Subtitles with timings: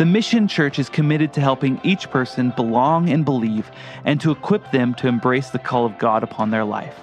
[0.00, 3.70] The Mission Church is committed to helping each person belong and believe
[4.06, 6.98] and to equip them to embrace the call of God upon their life.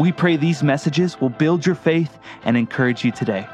[0.00, 3.46] We pray these messages will build your faith and encourage you today.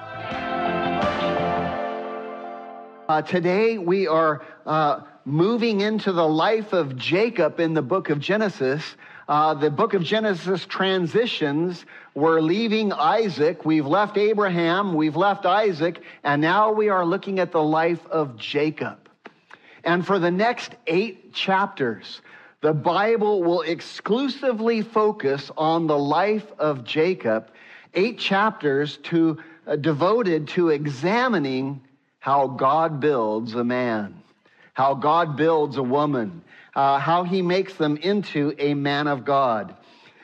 [3.11, 8.21] Uh, today we are uh, moving into the life of Jacob in the book of
[8.21, 8.97] Genesis.
[9.29, 11.85] Uh, the book of Genesis transitions.
[12.15, 13.63] We're leaving Isaac.
[13.67, 14.95] We've left Abraham.
[14.95, 16.01] We've left Isaac.
[16.25, 18.97] And now we are looking at the life of Jacob.
[19.85, 22.23] And for the next eight chapters,
[22.63, 27.51] the Bible will exclusively focus on the life of Jacob.
[27.93, 29.37] Eight chapters to,
[29.67, 31.83] uh, devoted to examining
[32.19, 34.23] how God builds a man,
[34.73, 36.43] how God builds a woman,
[36.79, 39.75] uh, how he makes them into a man of God.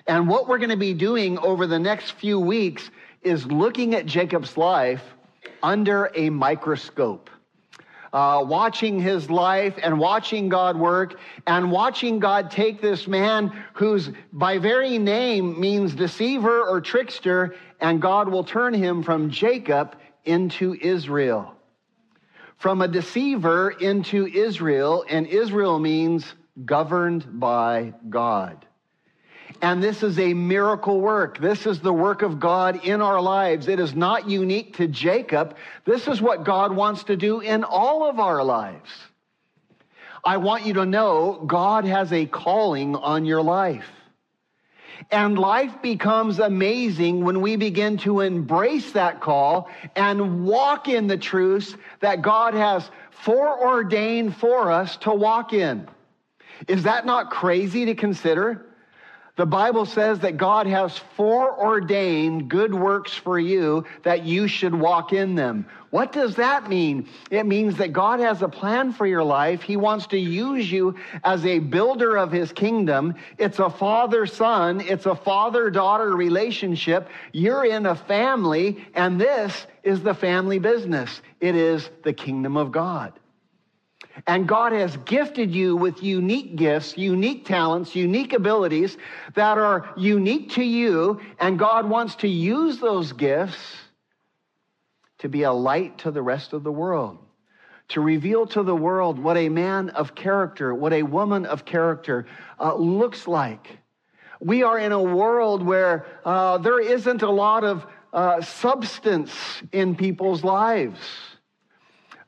[0.06, 4.06] And what we're going to be doing over the next few weeks is looking at
[4.06, 5.02] Jacob's life
[5.64, 7.28] under a microscope.
[8.12, 11.18] Uh, watching his life and watching God work
[11.48, 18.00] and watching God take this man whose by very name means deceiver or trickster, and
[18.00, 21.50] God will turn him from Jacob into Israel.
[22.58, 28.64] From a deceiver into Israel, and Israel means governed by God.
[29.62, 31.38] And this is a miracle work.
[31.38, 33.68] This is the work of God in our lives.
[33.68, 35.56] It is not unique to Jacob.
[35.84, 38.90] This is what God wants to do in all of our lives.
[40.24, 43.86] I want you to know God has a calling on your life.
[45.10, 51.18] And life becomes amazing when we begin to embrace that call and walk in the
[51.18, 55.88] truths that God has foreordained for us to walk in.
[56.68, 58.66] Is that not crazy to consider?
[59.36, 65.12] The Bible says that God has foreordained good works for you that you should walk
[65.12, 65.66] in them.
[65.90, 67.08] What does that mean?
[67.32, 69.62] It means that God has a plan for your life.
[69.62, 73.16] He wants to use you as a builder of his kingdom.
[73.36, 77.08] It's a father son, it's a father daughter relationship.
[77.32, 81.20] You're in a family, and this is the family business.
[81.40, 83.18] It is the kingdom of God.
[84.26, 88.96] And God has gifted you with unique gifts, unique talents, unique abilities
[89.34, 91.20] that are unique to you.
[91.40, 93.58] And God wants to use those gifts
[95.18, 97.18] to be a light to the rest of the world,
[97.88, 102.26] to reveal to the world what a man of character, what a woman of character
[102.60, 103.78] uh, looks like.
[104.40, 109.32] We are in a world where uh, there isn't a lot of uh, substance
[109.72, 110.98] in people's lives.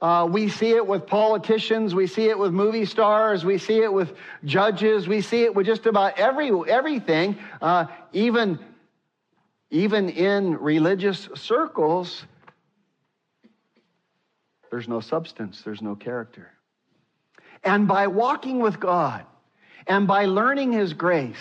[0.01, 1.95] Uh, we see it with politicians.
[1.95, 3.45] We see it with movie stars.
[3.45, 4.13] We see it with
[4.45, 5.09] judges.
[5.09, 7.39] We see it with just about every everything.
[7.63, 8.59] Uh, even
[9.71, 12.25] even in religious circles,
[14.71, 15.63] there's no substance.
[15.63, 16.51] There's no character.
[17.65, 19.25] And by walking with God,
[19.87, 21.37] and by learning His grace,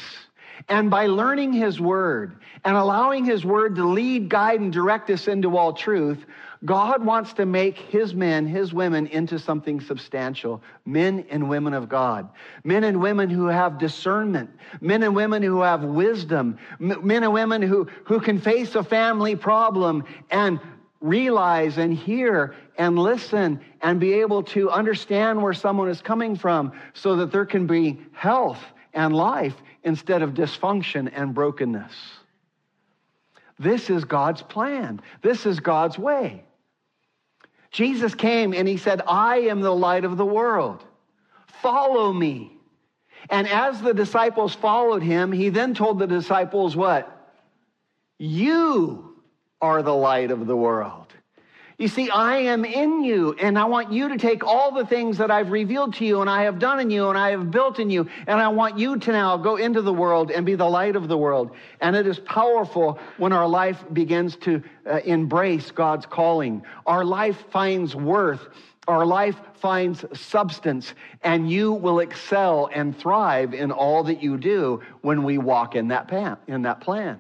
[0.70, 5.28] and by learning His Word, and allowing His Word to lead, guide, and direct us
[5.28, 6.26] into all truth,
[6.66, 10.64] God wants to make his men, his women into something substantial.
[10.86, 12.30] Men and women of God.
[12.64, 14.50] Men and women who have discernment.
[14.82, 16.58] Men and women who have wisdom.
[16.80, 20.60] Men and women who, who can face a family problem and
[21.02, 26.72] realize and hear and listen and be able to understand where someone is coming from
[26.94, 31.94] so that there can be health and life instead of dysfunction and brokenness.
[33.60, 35.02] This is God's plan.
[35.22, 36.44] This is God's way.
[37.76, 40.82] Jesus came and he said, I am the light of the world.
[41.62, 42.58] Follow me.
[43.30, 47.12] And as the disciples followed him, he then told the disciples what?
[48.18, 49.18] You
[49.62, 51.05] are the light of the world.
[51.78, 55.18] You see, I am in you, and I want you to take all the things
[55.18, 57.80] that I've revealed to you, and I have done in you, and I have built
[57.80, 60.70] in you, and I want you to now go into the world and be the
[60.70, 61.52] light of the world.
[61.82, 66.64] And it is powerful when our life begins to uh, embrace God's calling.
[66.86, 68.48] Our life finds worth.
[68.88, 74.82] Our life finds substance, and you will excel and thrive in all that you do
[75.02, 77.20] when we walk in that, path, in that plan.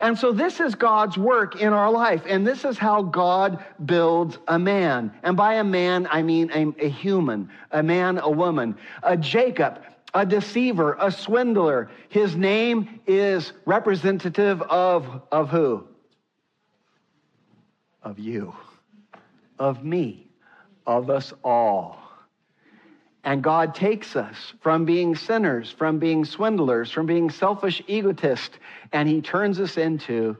[0.00, 2.22] And so this is God's work in our life.
[2.26, 5.12] And this is how God builds a man.
[5.22, 8.76] And by a man, I mean a, a human, a man, a woman.
[9.02, 9.82] A Jacob,
[10.14, 11.90] a deceiver, a swindler.
[12.08, 15.86] His name is representative of, of who?
[18.02, 18.54] Of you,
[19.58, 20.28] of me,
[20.86, 22.01] of us all.
[23.24, 28.58] And God takes us from being sinners, from being swindlers, from being selfish egotists,
[28.92, 30.36] and He turns us into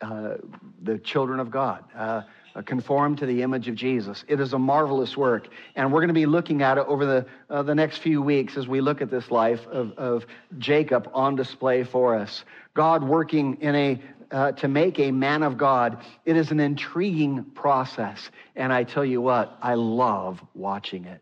[0.00, 0.34] uh,
[0.82, 1.84] the children of God.
[1.94, 2.22] Uh,
[2.62, 4.24] conformed to the image of Jesus.
[4.28, 5.48] It is a marvelous work.
[5.74, 8.56] And we're going to be looking at it over the, uh, the next few weeks
[8.56, 10.26] as we look at this life of, of
[10.58, 12.44] Jacob on display for us.
[12.74, 17.44] God working in a uh, to make a man of God, it is an intriguing
[17.44, 18.30] process.
[18.54, 21.20] And I tell you what, I love watching it.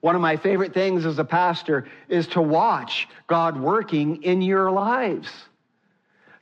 [0.00, 4.70] One of my favorite things as a pastor is to watch God working in your
[4.70, 5.30] lives.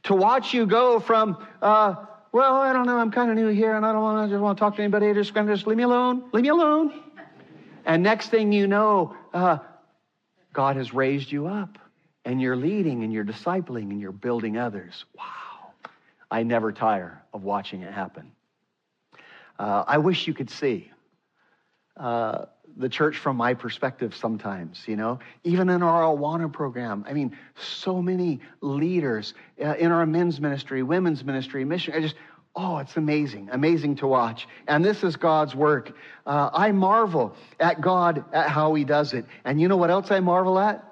[0.05, 1.95] To watch you go from, uh,
[2.33, 4.43] well, I don't know, I'm kind of new here and I don't want to, just
[4.43, 5.13] want to talk to anybody.
[5.15, 6.93] Just, just leave me alone, leave me alone.
[7.85, 9.59] And next thing you know, uh,
[10.53, 11.79] God has raised you up
[12.25, 15.05] and you're leading and you're discipling and you're building others.
[15.17, 15.52] Wow.
[16.33, 18.33] I never tire of watching it happen.
[19.59, 20.91] Uh, I wish you could see
[21.99, 22.47] uh,
[22.79, 27.05] the church from my perspective sometimes, you know, even in our Awana program.
[27.07, 31.93] I mean, so many leaders uh, in our men's ministry, women's ministry, mission.
[31.93, 32.17] I just,
[32.57, 34.49] oh, it's amazing, amazing to watch.
[34.67, 35.95] And this is God's work.
[36.25, 39.27] Uh, I marvel at God, at how He does it.
[39.45, 40.83] And you know what else I marvel at?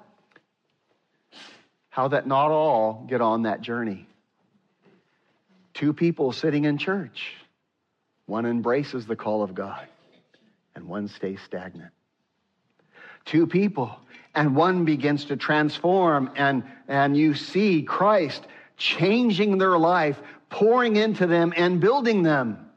[1.89, 4.07] How that not all get on that journey.
[5.81, 7.33] Two people sitting in church,
[8.27, 9.87] one embraces the call of God
[10.75, 11.89] and one stays stagnant.
[13.25, 13.99] Two people,
[14.35, 18.45] and one begins to transform, and, and you see Christ
[18.77, 22.69] changing their life, pouring into them, and building them.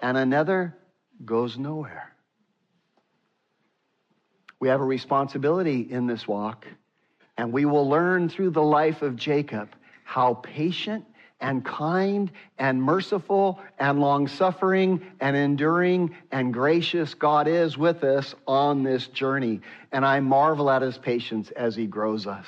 [0.00, 0.74] And another
[1.22, 2.10] goes nowhere.
[4.60, 6.66] We have a responsibility in this walk,
[7.36, 9.68] and we will learn through the life of Jacob
[10.04, 11.04] how patient
[11.40, 18.34] and kind and merciful and long suffering and enduring and gracious God is with us
[18.46, 19.60] on this journey.
[19.92, 22.46] And I marvel at his patience as he grows us.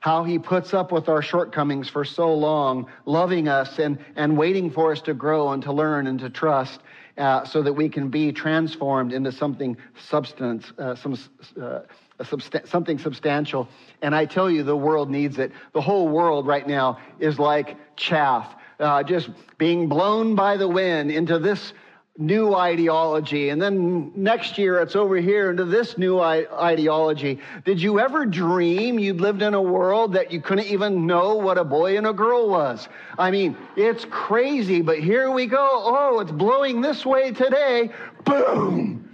[0.00, 4.70] How he puts up with our shortcomings for so long, loving us and, and waiting
[4.70, 6.80] for us to grow and to learn and to trust.
[7.16, 9.76] Uh, so that we can be transformed into something
[10.08, 11.18] substance, uh, some,
[11.60, 11.80] uh,
[12.24, 13.68] substa- something substantial.
[14.02, 15.52] And I tell you, the world needs it.
[15.72, 21.10] The whole world right now is like chaff, uh, just being blown by the wind
[21.10, 21.72] into this
[22.20, 23.48] new ideology.
[23.50, 27.38] And then next year it's over here into this new ideology.
[27.64, 31.58] Did you ever dream you'd lived in a world that you couldn't even know what
[31.58, 32.88] a boy and a girl was?
[33.16, 35.68] I mean, it's crazy, but here we go.
[35.70, 37.90] Oh, it's blowing this way today.
[38.24, 39.07] Boom!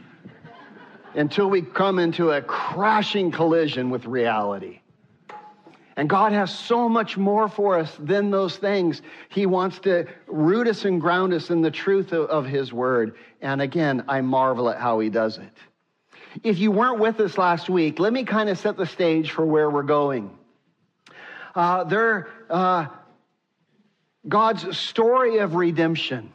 [1.15, 4.81] Until we come into a crashing collision with reality.
[5.97, 9.01] And God has so much more for us than those things.
[9.29, 13.15] He wants to root us and ground us in the truth of, of, His Word.
[13.41, 15.53] And again, I marvel at how He does it.
[16.43, 19.47] If you weren't with us last week, let me kind of set the stage for
[19.47, 20.37] where we're going.
[21.55, 22.87] Uh, there, uh,
[24.27, 26.33] God's story of redemption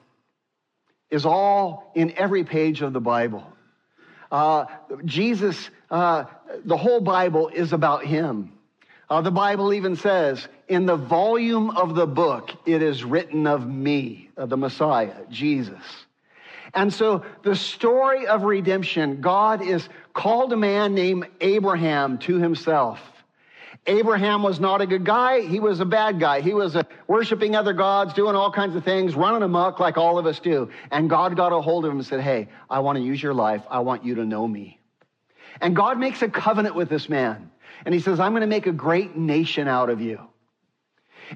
[1.09, 3.45] is all in every page of the Bible.
[4.31, 4.65] Uh,
[5.05, 6.25] Jesus, uh,
[6.65, 8.51] the whole Bible is about him.
[9.09, 13.67] Uh, the Bible even says, in the volume of the book, it is written of
[13.67, 15.83] me, of the Messiah, Jesus.
[16.75, 22.99] And so the story of redemption, God is called a man named Abraham to himself.
[23.89, 25.41] Abraham was not a good guy.
[25.41, 26.41] He was a bad guy.
[26.41, 30.19] He was uh, worshiping other gods, doing all kinds of things, running amok like all
[30.19, 30.69] of us do.
[30.91, 33.33] And God got a hold of him and said, Hey, I want to use your
[33.33, 33.63] life.
[33.69, 34.79] I want you to know me.
[35.59, 37.49] And God makes a covenant with this man.
[37.83, 40.19] And he says, I'm going to make a great nation out of you.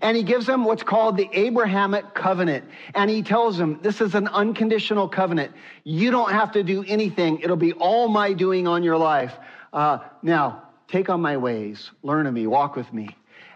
[0.02, 2.66] And he gives him what's called the Abrahamic covenant.
[2.94, 5.54] And he tells him, this is an unconditional covenant.
[5.84, 7.40] You don't have to do anything.
[7.40, 9.34] It'll be all my doing on your life.
[9.72, 13.10] Uh, now, Take on my ways, learn of me, walk with me.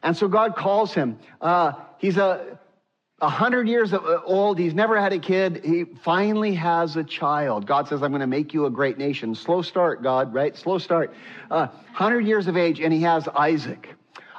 [0.04, 1.20] And so God calls him.
[1.42, 2.60] Uh, he's a,
[3.20, 4.60] a hundred years old.
[4.60, 5.62] He's never had a kid.
[5.66, 7.66] He finally has a child.
[7.66, 9.36] God says, I'm going to make you a great nation.
[9.36, 10.56] Slow start, God, right?
[10.56, 11.14] Slow start.
[11.50, 13.90] Uh, hundred years of age, and he has Isaac.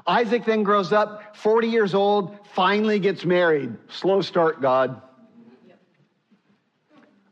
[0.07, 3.76] Isaac then grows up, 40 years old, finally gets married.
[3.88, 5.02] Slow start, God.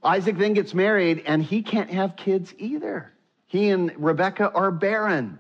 [0.03, 3.13] Isaac then gets married, and he can't have kids either.
[3.47, 5.39] He and Rebecca are barren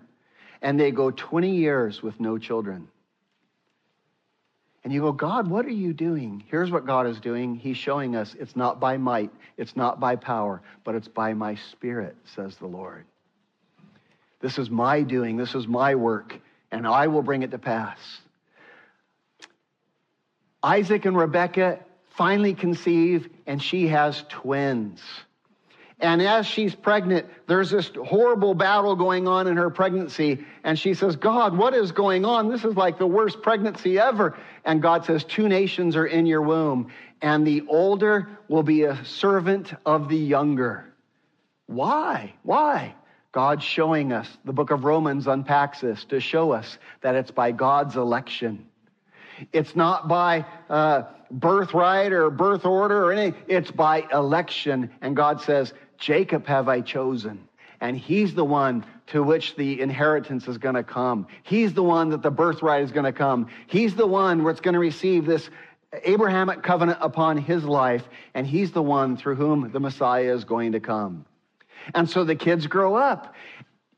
[0.62, 2.88] and they go 20 years with no children.
[4.84, 6.44] And you go, God, what are you doing?
[6.48, 7.56] Here's what God is doing.
[7.56, 11.56] He's showing us it's not by might, it's not by power, but it's by my
[11.56, 13.04] spirit, says the Lord.
[14.40, 16.38] This is my doing, this is my work,
[16.70, 17.98] and I will bring it to pass.
[20.62, 25.00] Isaac and Rebekah finally conceive, and she has twins.
[25.98, 30.44] And as she's pregnant, there's this horrible battle going on in her pregnancy.
[30.62, 32.50] And she says, God, what is going on?
[32.50, 34.36] This is like the worst pregnancy ever.
[34.64, 39.02] And God says, Two nations are in your womb, and the older will be a
[39.06, 40.92] servant of the younger.
[41.66, 42.34] Why?
[42.42, 42.94] Why?
[43.32, 47.52] God's showing us, the book of Romans unpacks this to show us that it's by
[47.52, 48.66] God's election.
[49.52, 53.40] It's not by uh, birthright or birth order or anything.
[53.48, 54.90] It's by election.
[55.02, 57.48] And God says, Jacob have I chosen.
[57.80, 61.26] And he's the one to which the inheritance is going to come.
[61.42, 63.48] He's the one that the birthright is going to come.
[63.66, 65.48] He's the one where it's going to receive this
[66.04, 68.08] Abrahamic covenant upon his life.
[68.34, 71.26] And he's the one through whom the Messiah is going to come.
[71.94, 73.34] And so the kids grow up.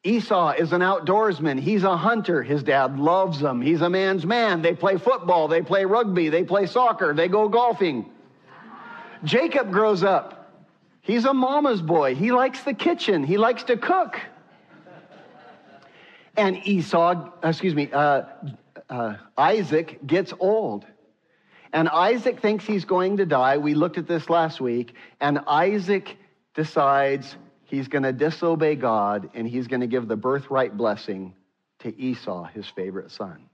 [0.04, 1.58] Esau is an outdoorsman.
[1.58, 2.42] He's a hunter.
[2.42, 3.60] His dad loves him.
[3.60, 4.62] He's a man's man.
[4.62, 5.48] They play football.
[5.48, 6.28] They play rugby.
[6.28, 7.14] They play soccer.
[7.14, 8.10] They go golfing.
[9.24, 10.37] Jacob grows up.
[11.08, 12.14] He's a mama's boy.
[12.14, 13.24] He likes the kitchen.
[13.24, 14.20] He likes to cook.
[16.36, 18.24] And Esau, excuse me, uh,
[18.90, 20.84] uh, Isaac gets old.
[21.72, 23.56] And Isaac thinks he's going to die.
[23.56, 24.96] We looked at this last week.
[25.18, 26.14] And Isaac
[26.52, 31.34] decides he's going to disobey God and he's going to give the birthright blessing
[31.78, 33.46] to Esau, his favorite son.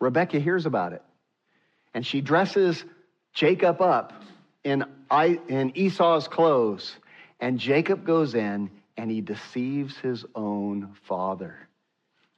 [0.00, 1.02] Rebecca hears about it.
[1.94, 2.84] And she dresses
[3.34, 4.12] Jacob up
[4.64, 6.96] in, I, in Esau's clothes.
[7.38, 11.68] And Jacob goes in and he deceives his own father.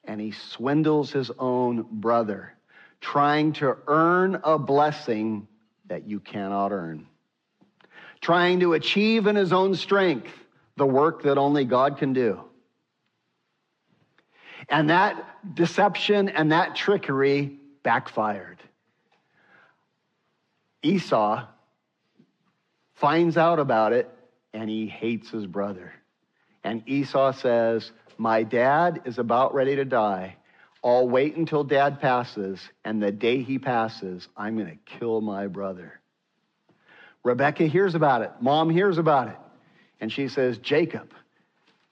[0.02, 2.52] And he swindles his own brother,
[3.00, 5.46] trying to earn a blessing
[5.86, 7.06] that you cannot earn.
[8.20, 10.32] Trying to achieve in his own strength
[10.76, 12.40] the work that only God can do.
[14.68, 18.58] And that deception and that trickery backfired.
[20.82, 21.46] Esau
[22.94, 24.08] finds out about it,
[24.52, 25.92] and he hates his brother.
[26.62, 30.36] And Esau says, My dad is about ready to die.
[30.82, 35.46] I'll wait until dad passes, and the day he passes, I'm going to kill my
[35.46, 36.00] brother.
[37.22, 38.30] Rebecca hears about it.
[38.40, 39.36] Mom hears about it.
[40.00, 41.12] And she says, Jacob,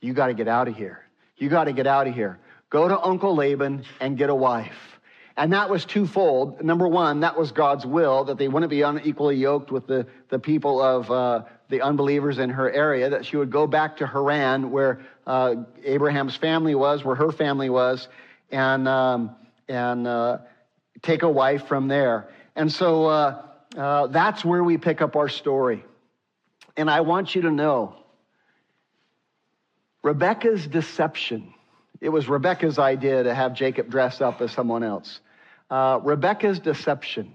[0.00, 1.06] you got to get out of here.
[1.38, 2.38] You got to get out of here.
[2.68, 4.91] Go to Uncle Laban and get a wife.
[5.36, 6.62] And that was twofold.
[6.62, 10.38] Number one, that was God's will, that they wouldn't be unequally yoked with the, the
[10.38, 14.70] people of uh, the unbelievers in her area, that she would go back to Haran,
[14.70, 18.08] where uh, Abraham's family was, where her family was,
[18.50, 19.34] and, um,
[19.68, 20.38] and uh,
[21.00, 22.28] take a wife from there.
[22.54, 23.42] And so uh,
[23.76, 25.82] uh, that's where we pick up our story.
[26.76, 27.96] And I want you to know
[30.02, 31.54] Rebecca's deception
[32.02, 35.20] it was Rebecca's idea to have Jacob dress up as someone else.
[35.70, 37.32] Uh, Rebecca's deception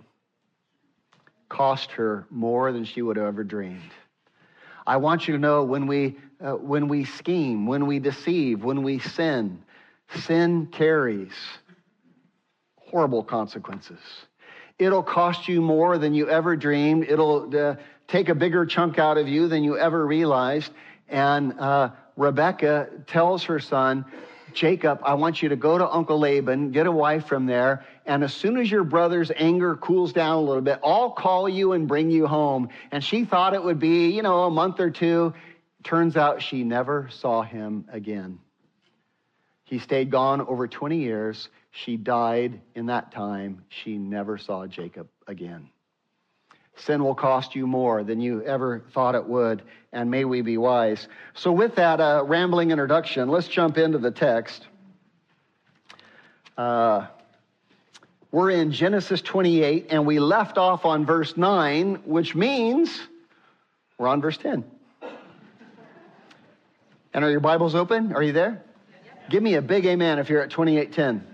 [1.47, 3.91] cost her more than she would have ever dreamed.
[4.85, 8.83] I want you to know when we, uh, when we scheme, when we deceive, when
[8.83, 9.63] we sin,
[10.17, 11.31] sin carries
[12.75, 13.99] horrible consequences.
[14.77, 17.05] It'll cost you more than you ever dreamed.
[17.07, 17.75] It'll uh,
[18.09, 20.73] take a bigger chunk out of you than you ever realized.
[21.07, 24.05] And uh, Rebecca tells her son,
[24.53, 28.23] Jacob, I want you to go to Uncle Laban, get a wife from there, and
[28.23, 31.87] as soon as your brother's anger cools down a little bit, I'll call you and
[31.87, 32.69] bring you home.
[32.91, 35.33] And she thought it would be, you know, a month or two.
[35.83, 38.39] Turns out she never saw him again.
[39.63, 41.49] He stayed gone over 20 years.
[41.71, 43.65] She died in that time.
[43.69, 45.69] She never saw Jacob again.
[46.77, 50.57] Sin will cost you more than you ever thought it would, and may we be
[50.57, 51.07] wise.
[51.33, 54.67] So, with that uh, rambling introduction, let's jump into the text.
[56.57, 57.07] Uh,
[58.31, 62.99] we're in Genesis 28, and we left off on verse 9, which means
[63.97, 64.63] we're on verse 10.
[67.13, 68.13] And are your Bibles open?
[68.13, 68.63] Are you there?
[69.29, 71.25] Give me a big amen if you're at 2810.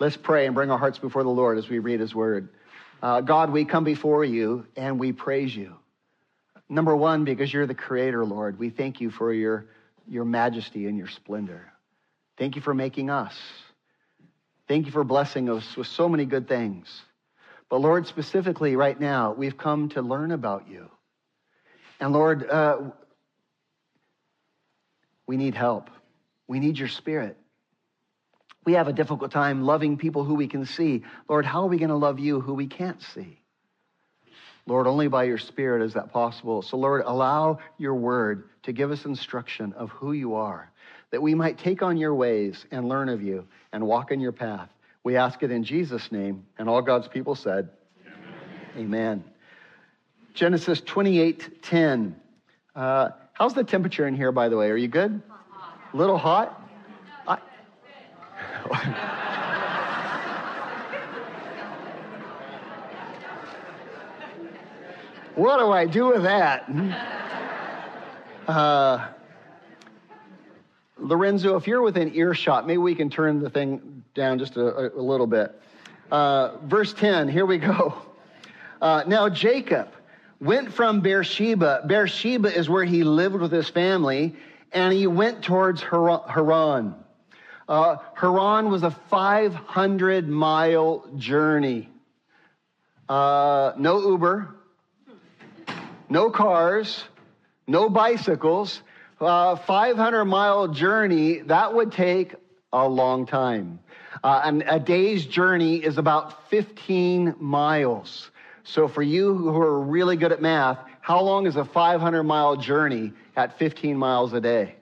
[0.00, 2.48] Let's pray and bring our hearts before the Lord as we read his word.
[3.02, 5.76] Uh, God, we come before you and we praise you.
[6.68, 8.58] Number one, because you're the creator, Lord.
[8.58, 9.66] We thank you for your,
[10.06, 11.72] your majesty and your splendor.
[12.38, 13.34] Thank you for making us.
[14.68, 17.02] Thank you for blessing us with so many good things.
[17.68, 20.90] But Lord, specifically right now, we've come to learn about you.
[22.00, 22.78] And Lord, uh,
[25.26, 25.90] we need help.
[26.46, 27.36] We need your spirit.
[28.64, 31.02] We have a difficult time loving people who we can see.
[31.28, 33.40] Lord, how are we going to love you who we can't see?
[34.66, 36.62] Lord, only by your Spirit is that possible.
[36.62, 40.70] So, Lord, allow your word to give us instruction of who you are,
[41.10, 44.32] that we might take on your ways and learn of you and walk in your
[44.32, 44.68] path.
[45.02, 46.44] We ask it in Jesus' name.
[46.58, 47.70] And all God's people said,
[48.76, 48.84] Amen.
[48.86, 49.24] Amen.
[50.34, 52.16] Genesis 28 10.
[52.76, 54.70] Uh, how's the temperature in here, by the way?
[54.70, 55.22] Are you good?
[55.92, 56.59] A little hot?
[65.40, 66.68] What do I do with that?
[68.46, 69.08] Uh,
[70.98, 75.00] Lorenzo, if you're within earshot, maybe we can turn the thing down just a, a
[75.00, 75.58] little bit.
[76.10, 77.94] Uh, verse 10, here we go.
[78.82, 79.88] Uh, now, Jacob
[80.40, 81.84] went from Beersheba.
[81.86, 84.34] Beersheba is where he lived with his family,
[84.72, 86.94] and he went towards Haran.
[87.70, 91.88] Uh, Haran was a 500 mile journey.
[93.08, 94.56] Uh, no Uber,
[96.08, 97.04] no cars,
[97.68, 98.82] no bicycles.
[99.20, 102.34] Uh, 500 mile journey, that would take
[102.72, 103.78] a long time.
[104.24, 108.32] Uh, and a day's journey is about 15 miles.
[108.64, 112.56] So for you who are really good at math, how long is a 500 mile
[112.56, 114.74] journey at 15 miles a day?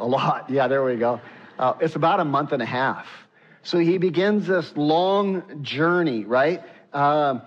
[0.00, 0.48] A lot.
[0.50, 1.20] Yeah, there we go.
[1.58, 3.06] Uh, it's about a month and a half.
[3.62, 6.62] So he begins this long journey, right?
[6.94, 7.42] Um,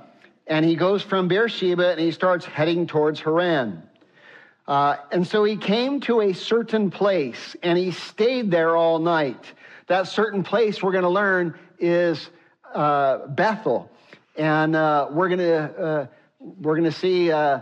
[0.45, 3.81] and he goes from Beersheba and he starts heading towards Haran.
[4.67, 9.51] Uh, and so he came to a certain place and he stayed there all night.
[9.87, 12.29] That certain place we're going to learn is
[12.73, 13.89] uh, Bethel.
[14.37, 16.07] And uh, we're going to uh,
[16.39, 17.61] we're going to see uh,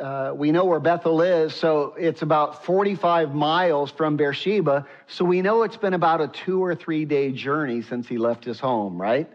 [0.00, 4.86] uh, we know where Bethel is, so it's about 45 miles from Beersheba.
[5.06, 8.44] So we know it's been about a two or three day journey since he left
[8.44, 9.30] his home, right?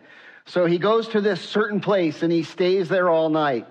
[0.45, 3.67] So he goes to this certain place and he stays there all night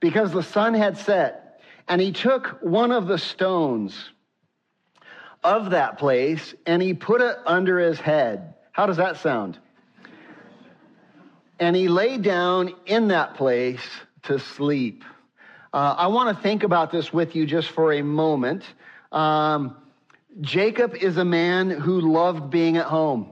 [0.00, 1.60] because the sun had set.
[1.88, 4.10] And he took one of the stones
[5.44, 8.54] of that place and he put it under his head.
[8.72, 9.58] How does that sound?
[11.58, 13.80] And he lay down in that place
[14.24, 15.04] to sleep.
[15.76, 18.64] Uh, I want to think about this with you just for a moment.
[19.12, 19.76] Um,
[20.40, 23.28] Jacob is a man who loved being at home.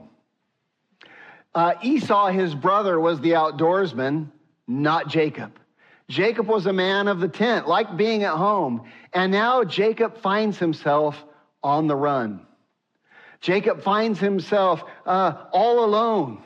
[1.55, 4.29] Uh, Esau, his brother, was the outdoorsman,
[4.67, 5.57] not Jacob.
[6.07, 8.83] Jacob was a man of the tent, like being at home.
[9.11, 11.25] And now Jacob finds himself
[11.63, 12.45] on the run.
[13.41, 16.43] Jacob finds himself uh, all alone.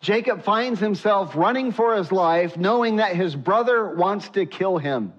[0.00, 5.12] Jacob finds himself running for his life, knowing that his brother wants to kill him.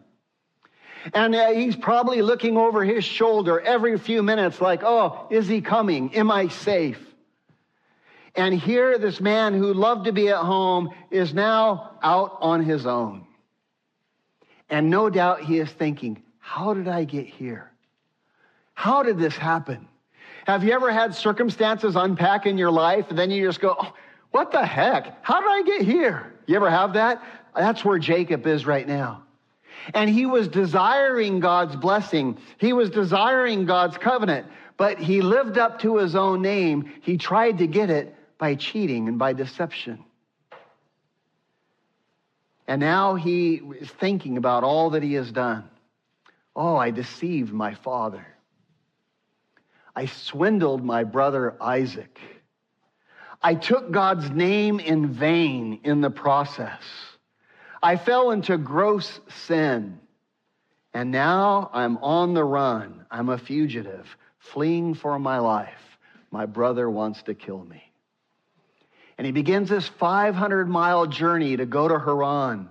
[1.14, 5.62] And uh, he's probably looking over his shoulder every few minutes, like, oh, is he
[5.62, 6.14] coming?
[6.16, 7.00] Am I safe?
[8.36, 12.86] And here, this man who loved to be at home is now out on his
[12.86, 13.26] own.
[14.70, 17.72] And no doubt he is thinking, how did I get here?
[18.74, 19.88] How did this happen?
[20.46, 23.94] Have you ever had circumstances unpack in your life and then you just go, oh,
[24.32, 25.24] what the heck?
[25.24, 26.34] How did I get here?
[26.48, 27.22] You ever have that?
[27.56, 29.24] That's where Jacob is right now.
[29.94, 32.38] And he was desiring God's blessing.
[32.58, 36.92] He was desiring God's covenant, but he lived up to his own name.
[37.02, 40.04] He tried to get it by cheating and by deception.
[42.68, 45.70] And now he is thinking about all that he has done.
[46.56, 48.26] Oh, I deceived my father.
[49.96, 52.18] I swindled my brother Isaac.
[53.42, 56.82] I took God's name in vain in the process.
[57.82, 60.00] I fell into gross sin.
[60.94, 63.06] And now I'm on the run.
[63.10, 64.06] I'm a fugitive,
[64.40, 65.70] fleeing for my life.
[66.32, 67.84] My brother wants to kill me.
[69.18, 72.70] And he begins this 500 mile journey to go to Haran.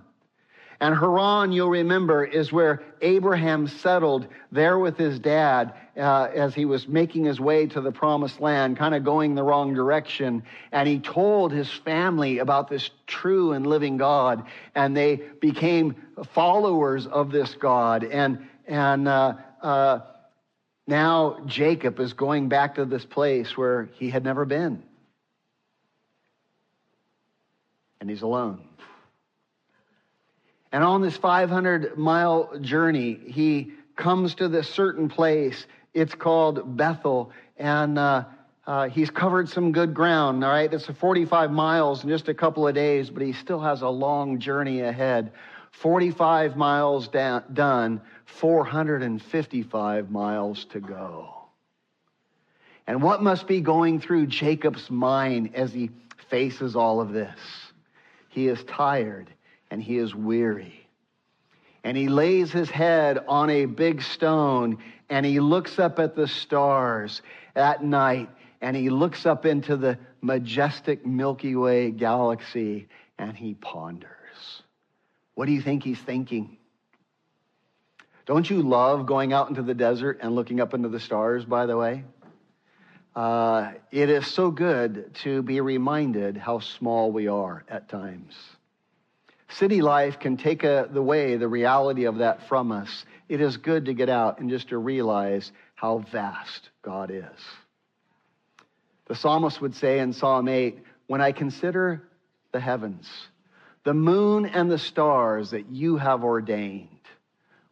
[0.79, 6.65] And Haran, you'll remember, is where Abraham settled there with his dad uh, as he
[6.65, 10.43] was making his way to the promised land, kind of going the wrong direction.
[10.71, 15.95] And he told his family about this true and living God, and they became
[16.33, 18.03] followers of this God.
[18.03, 19.99] And, and uh, uh,
[20.87, 24.83] now Jacob is going back to this place where he had never been.
[28.01, 28.59] and he's alone.
[30.73, 35.65] And on this 500 mile journey, he comes to this certain place.
[35.93, 37.31] It's called Bethel.
[37.57, 38.25] And uh,
[38.65, 40.71] uh, he's covered some good ground, all right?
[40.71, 44.39] It's 45 miles in just a couple of days, but he still has a long
[44.39, 45.31] journey ahead.
[45.71, 51.35] 45 miles down, done, 455 miles to go.
[52.87, 55.91] And what must be going through Jacob's mind as he
[56.29, 57.39] faces all of this?
[58.29, 59.29] He is tired
[59.69, 60.87] and he is weary.
[61.83, 64.77] And he lays his head on a big stone
[65.11, 67.21] and he looks up at the stars
[67.53, 68.29] at night
[68.61, 72.87] and he looks up into the majestic Milky Way galaxy
[73.19, 74.63] and he ponders
[75.35, 76.57] What do you think he's thinking?
[78.25, 81.65] Don't you love going out into the desert and looking up into the stars, by
[81.65, 82.05] the way?
[83.13, 88.33] Uh, it is so good to be reminded how small we are at times.
[89.53, 93.05] City life can take a, the way the reality of that from us.
[93.27, 97.23] It is good to get out and just to realize how vast God is.
[99.07, 102.03] The psalmist would say in Psalm 8, When I consider
[102.53, 103.09] the heavens,
[103.83, 106.87] the moon and the stars that you have ordained,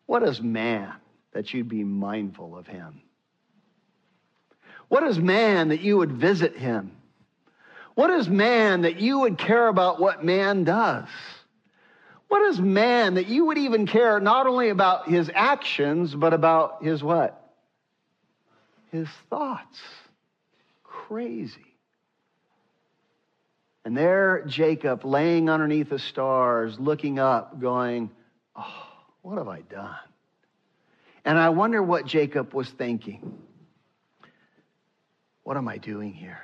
[0.05, 0.93] what is man
[1.33, 3.01] that you'd be mindful of him?
[4.89, 6.91] What is man that you would visit him?
[7.95, 11.07] What is man that you would care about what man does?
[12.29, 16.83] What is man that you would even care not only about his actions, but about
[16.83, 17.53] his what?
[18.91, 19.79] His thoughts.
[20.83, 21.65] Crazy.
[23.83, 28.11] And there, Jacob, laying underneath the stars, looking up, going,
[28.55, 28.87] Oh,
[29.23, 29.95] what have I done?
[31.25, 33.39] And I wonder what Jacob was thinking.
[35.43, 36.41] What am I doing here?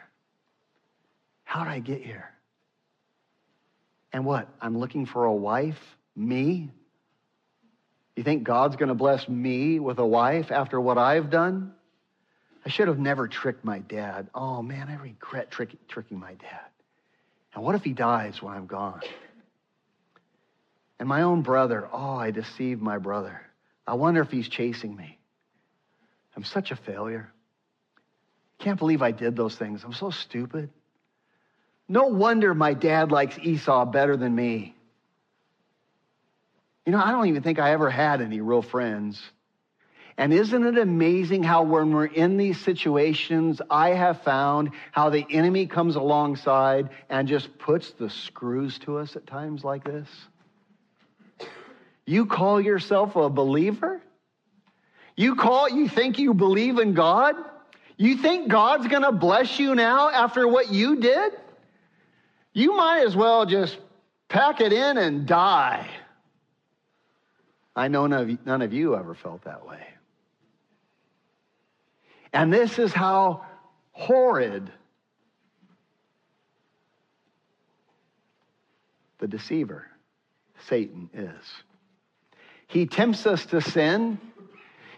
[1.43, 2.34] How did I get here?
[4.15, 4.47] And what?
[4.61, 5.77] I'm looking for a wife?
[6.15, 6.71] Me?
[8.15, 11.73] You think God's going to bless me with a wife after what I've done?
[12.65, 14.29] I should have never tricked my dad.
[14.33, 16.69] Oh man, I regret trick, tricking my dad.
[17.53, 19.01] And what if he dies when I'm gone?
[20.97, 23.41] And my own brother, oh, I deceived my brother.
[23.85, 25.19] I wonder if he's chasing me.
[26.37, 27.33] I'm such a failure.
[28.59, 29.83] Can't believe I did those things.
[29.83, 30.69] I'm so stupid.
[31.87, 34.75] No wonder my dad likes Esau better than me.
[36.85, 39.21] You know, I don't even think I ever had any real friends.
[40.17, 45.25] And isn't it amazing how, when we're in these situations, I have found how the
[45.29, 50.07] enemy comes alongside and just puts the screws to us at times like this?
[52.05, 54.01] You call yourself a believer?
[55.17, 57.35] You call you think you believe in God?
[57.97, 61.33] You think God's to bless you now after what you did?
[62.55, 63.77] You might as well just
[64.29, 65.89] pack it in and die.
[67.75, 69.85] I know none of, you, none of you ever felt that way.
[72.31, 73.45] And this is how
[73.91, 74.71] horrid
[79.19, 79.87] the deceiver,
[80.65, 81.45] Satan, is.
[82.67, 84.17] He tempts us to sin,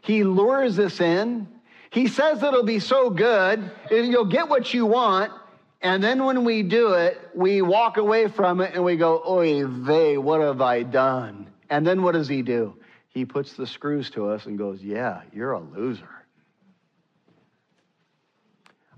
[0.02, 1.48] he lures us in.
[1.90, 5.32] He says it'll be so good, and you'll get what you want.
[5.82, 9.66] And then when we do it, we walk away from it and we go, Oy
[9.66, 11.48] vey, what have I done?
[11.70, 12.76] And then what does he do?
[13.10, 16.10] He puts the screws to us and goes, Yeah, you're a loser.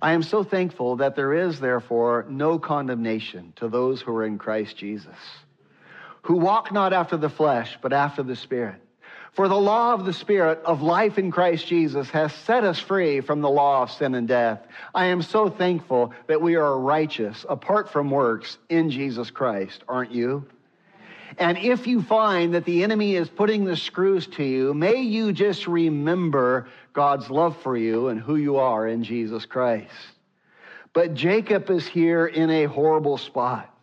[0.01, 4.37] I am so thankful that there is, therefore, no condemnation to those who are in
[4.37, 5.17] Christ Jesus,
[6.21, 8.81] who walk not after the flesh, but after the Spirit.
[9.33, 13.21] For the law of the Spirit of life in Christ Jesus has set us free
[13.21, 14.65] from the law of sin and death.
[14.93, 20.11] I am so thankful that we are righteous apart from works in Jesus Christ, aren't
[20.11, 20.45] you?
[21.37, 25.31] And if you find that the enemy is putting the screws to you, may you
[25.31, 29.93] just remember God's love for you and who you are in Jesus Christ.
[30.91, 33.73] But Jacob is here in a horrible spot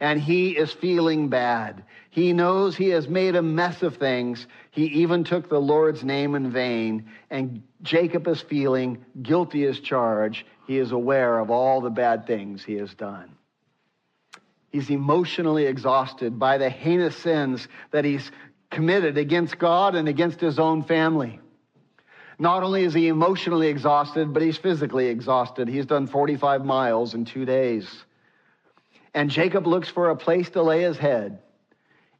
[0.00, 1.84] and he is feeling bad.
[2.14, 4.46] He knows he has made a mess of things.
[4.70, 7.10] He even took the Lord's name in vain.
[7.28, 10.46] And Jacob is feeling guilty as charged.
[10.68, 13.34] He is aware of all the bad things he has done.
[14.70, 18.30] He's emotionally exhausted by the heinous sins that he's
[18.70, 21.40] committed against God and against his own family.
[22.38, 25.66] Not only is he emotionally exhausted, but he's physically exhausted.
[25.66, 27.92] He's done 45 miles in two days.
[29.12, 31.40] And Jacob looks for a place to lay his head.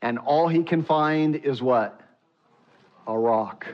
[0.02, 2.00] And all he can find is what?
[3.06, 3.66] A rock.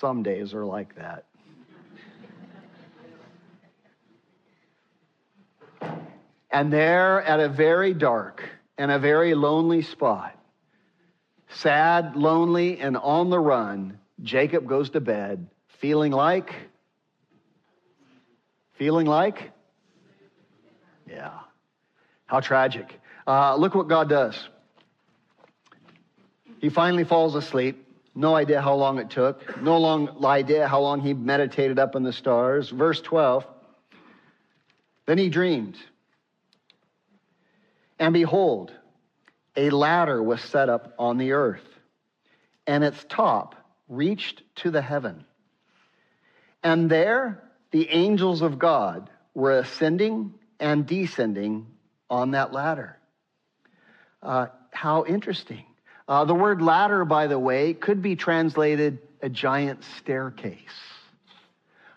[0.00, 1.24] Some days are like that.
[6.50, 10.38] And there, at a very dark and a very lonely spot,
[11.48, 15.48] sad, lonely, and on the run, Jacob goes to bed
[15.80, 16.54] feeling like,
[18.74, 19.50] feeling like,
[21.08, 21.40] yeah.
[22.26, 23.00] How tragic.
[23.26, 24.48] Uh, look what God does.
[26.64, 27.86] He finally falls asleep.
[28.14, 29.60] No idea how long it took.
[29.60, 32.70] No long idea how long he meditated up in the stars.
[32.70, 33.46] Verse 12.
[35.04, 35.76] Then he dreamed.
[37.98, 38.72] And behold,
[39.54, 41.68] a ladder was set up on the earth,
[42.66, 45.26] and its top reached to the heaven.
[46.62, 51.66] And there the angels of God were ascending and descending
[52.08, 52.96] on that ladder.
[54.22, 55.66] Uh, how interesting.
[56.06, 60.58] Uh, the word ladder, by the way, could be translated a giant staircase.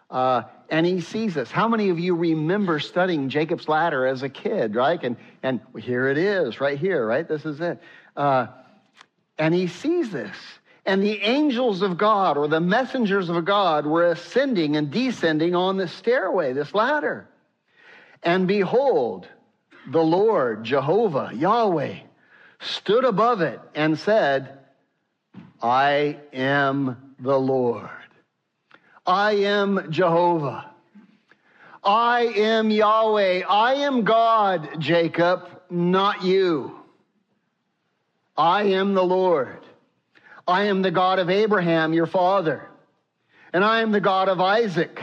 [0.09, 1.51] Uh, and he sees this.
[1.51, 5.01] How many of you remember studying Jacob's ladder as a kid, right?
[5.03, 7.27] And, and here it is, right here, right?
[7.27, 7.81] This is it.
[8.15, 8.47] Uh,
[9.37, 10.35] and he sees this.
[10.85, 15.75] And the angels of God, or the messengers of God, were ascending and descending on
[15.75, 17.27] the stairway, this ladder.
[18.23, 19.27] And behold,
[19.91, 21.97] the Lord, Jehovah, Yahweh,
[22.59, 24.57] stood above it and said,
[25.61, 27.89] I am the Lord.
[29.05, 30.71] I am Jehovah.
[31.83, 33.43] I am Yahweh.
[33.47, 36.77] I am God, Jacob, not you.
[38.35, 39.65] I am the Lord.
[40.47, 42.69] I am the God of Abraham, your father,
[43.51, 45.01] and I am the God of Isaac.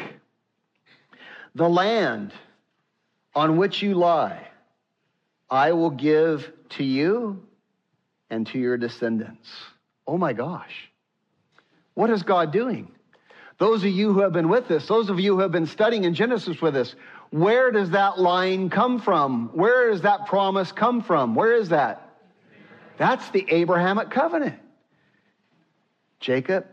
[1.55, 2.33] The land
[3.35, 4.49] on which you lie,
[5.55, 7.41] I will give to you
[8.29, 9.49] and to your descendants.
[10.05, 10.91] Oh my gosh.
[11.95, 12.91] What is God doing?
[13.59, 16.03] Those of you who have been with us, those of you who have been studying
[16.03, 16.97] in Genesis with us,
[17.31, 19.51] where does that line come from?
[19.55, 21.37] Where does that promise come from?
[21.37, 22.17] Where is that?
[22.99, 24.59] That's the Abrahamic covenant.
[26.19, 26.67] Jacob,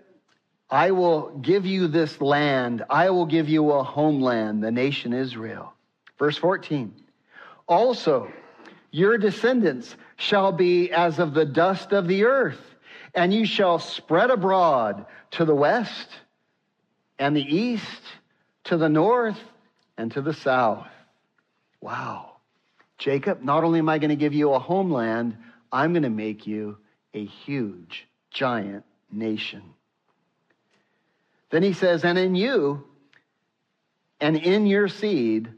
[0.71, 2.83] I will give you this land.
[2.89, 5.73] I will give you a homeland, the nation Israel.
[6.17, 6.95] Verse 14.
[7.67, 8.31] Also,
[8.91, 12.59] your descendants shall be as of the dust of the earth,
[13.15, 16.09] and you shall spread abroad to the west
[17.17, 18.01] and the east,
[18.65, 19.39] to the north
[19.97, 20.87] and to the south.
[21.79, 22.37] Wow.
[22.97, 25.37] Jacob, not only am I going to give you a homeland,
[25.71, 26.77] I'm going to make you
[27.13, 29.63] a huge, giant nation.
[31.49, 32.83] Then he says, and in you
[34.19, 35.51] and in your seed,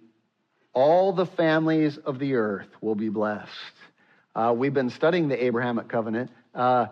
[0.74, 3.50] all the families of the earth will be blessed.
[4.36, 6.32] Uh, we've been studying the Abrahamic covenant.
[6.54, 6.88] Uh,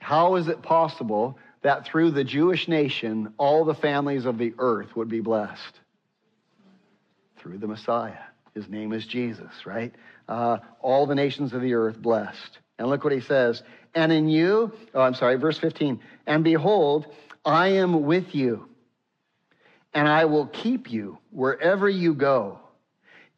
[0.00, 4.94] how is it possible that through the Jewish nation, all the families of the earth
[4.94, 5.80] would be blessed?
[7.38, 8.22] Through the Messiah.
[8.54, 9.92] His name is Jesus, right?
[10.28, 12.58] Uh, all the nations of the earth blessed.
[12.78, 13.62] And look what he says.
[13.94, 16.00] And in you, oh, I'm sorry, verse 15.
[16.26, 17.06] And behold,
[17.44, 18.68] I am with you,
[19.92, 22.60] and I will keep you wherever you go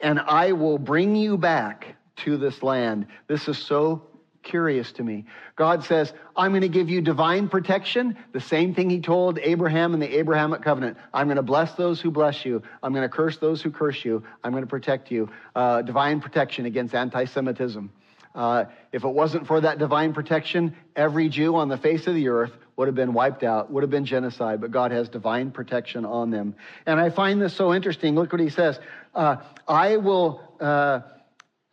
[0.01, 3.07] and I will bring you back to this land.
[3.27, 4.03] This is so
[4.43, 5.25] curious to me.
[5.57, 9.93] God says, I'm going to give you divine protection, the same thing he told Abraham
[9.93, 10.97] in the Abrahamic covenant.
[11.13, 12.63] I'm going to bless those who bless you.
[12.83, 14.23] I'm going to curse those who curse you.
[14.45, 15.29] I'm going to protect you.
[15.55, 17.91] Uh, divine protection against anti Semitism.
[18.35, 22.29] Uh, if it wasn't for that divine protection, every Jew on the face of the
[22.29, 26.05] earth would have been wiped out, would have been genocide, but God has divine protection
[26.05, 26.55] on them.
[26.85, 28.15] And I find this so interesting.
[28.15, 28.79] Look what he says
[29.15, 29.37] uh,
[29.67, 30.41] I will.
[30.61, 31.01] Uh,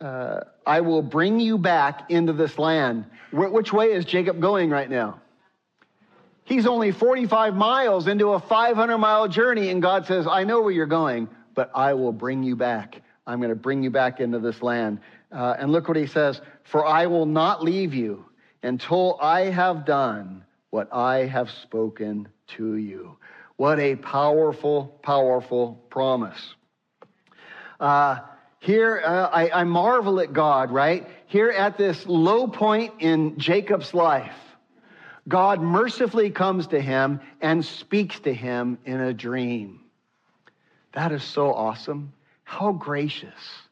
[0.00, 3.06] uh, I will bring you back into this land.
[3.30, 5.20] Wh- which way is Jacob going right now?
[6.44, 10.72] He's only 45 miles into a 500 mile journey, and God says, I know where
[10.72, 13.00] you're going, but I will bring you back.
[13.26, 15.00] I'm going to bring you back into this land.
[15.32, 18.26] Uh, and look what he says For I will not leave you
[18.62, 23.16] until I have done what I have spoken to you.
[23.54, 26.56] What a powerful, powerful promise.
[27.78, 28.18] Uh,
[28.58, 31.06] here, uh, I, I marvel at God, right?
[31.26, 34.34] Here at this low point in Jacob's life,
[35.28, 39.78] God mercifully comes to him and speaks to him in a dream.
[40.92, 42.12] That is so awesome.
[42.42, 43.63] How gracious.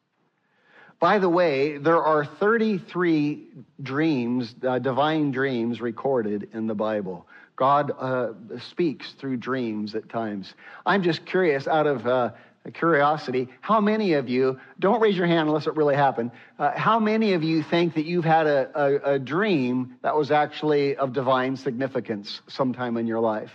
[1.03, 3.49] By the way, there are 33
[3.83, 7.27] dreams, uh, divine dreams recorded in the Bible.
[7.57, 8.35] God uh,
[8.71, 10.55] speaks through dreams at times.
[10.87, 12.31] I'm just curious, out of uh,
[12.73, 17.01] curiosity, how many of you, don't raise your hand unless it really happened, uh, how
[17.01, 21.13] many of you think that you've had a, a, a dream that was actually of
[21.13, 23.51] divine significance sometime in your life?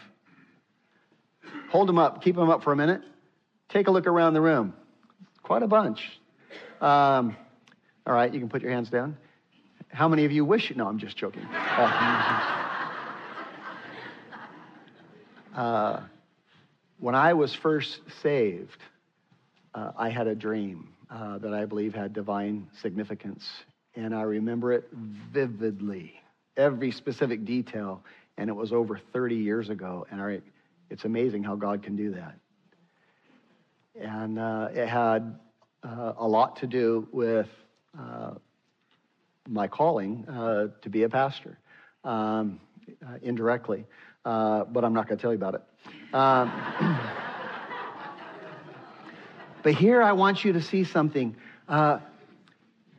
[1.70, 3.04] Hold them up, keep them up for a minute.
[3.70, 4.74] Take a look around the room.
[5.44, 6.17] Quite a bunch.
[6.82, 7.36] Um,
[8.06, 9.18] all right, you can put your hands down.
[9.90, 10.72] How many of you wish?
[10.76, 11.46] No, I'm just joking.
[15.58, 16.02] Uh,
[17.00, 18.78] when I was first saved,
[19.74, 23.44] uh, I had a dream uh, that I believe had divine significance.
[23.96, 26.14] And I remember it vividly,
[26.58, 28.04] every specific detail.
[28.38, 30.06] And it was over 30 years ago.
[30.12, 30.42] And I,
[30.92, 32.36] it's amazing how God can do that.
[34.00, 35.40] And uh, it had
[35.88, 37.48] uh, a lot to do with
[37.98, 38.32] uh,
[39.48, 41.58] my calling uh, to be a pastor,
[42.04, 42.60] um,
[43.22, 43.86] indirectly.
[44.24, 45.64] but I'm not going to tell you about it.
[46.14, 46.52] Um,
[49.68, 51.36] But here I want you to see something.
[51.68, 52.00] Uh,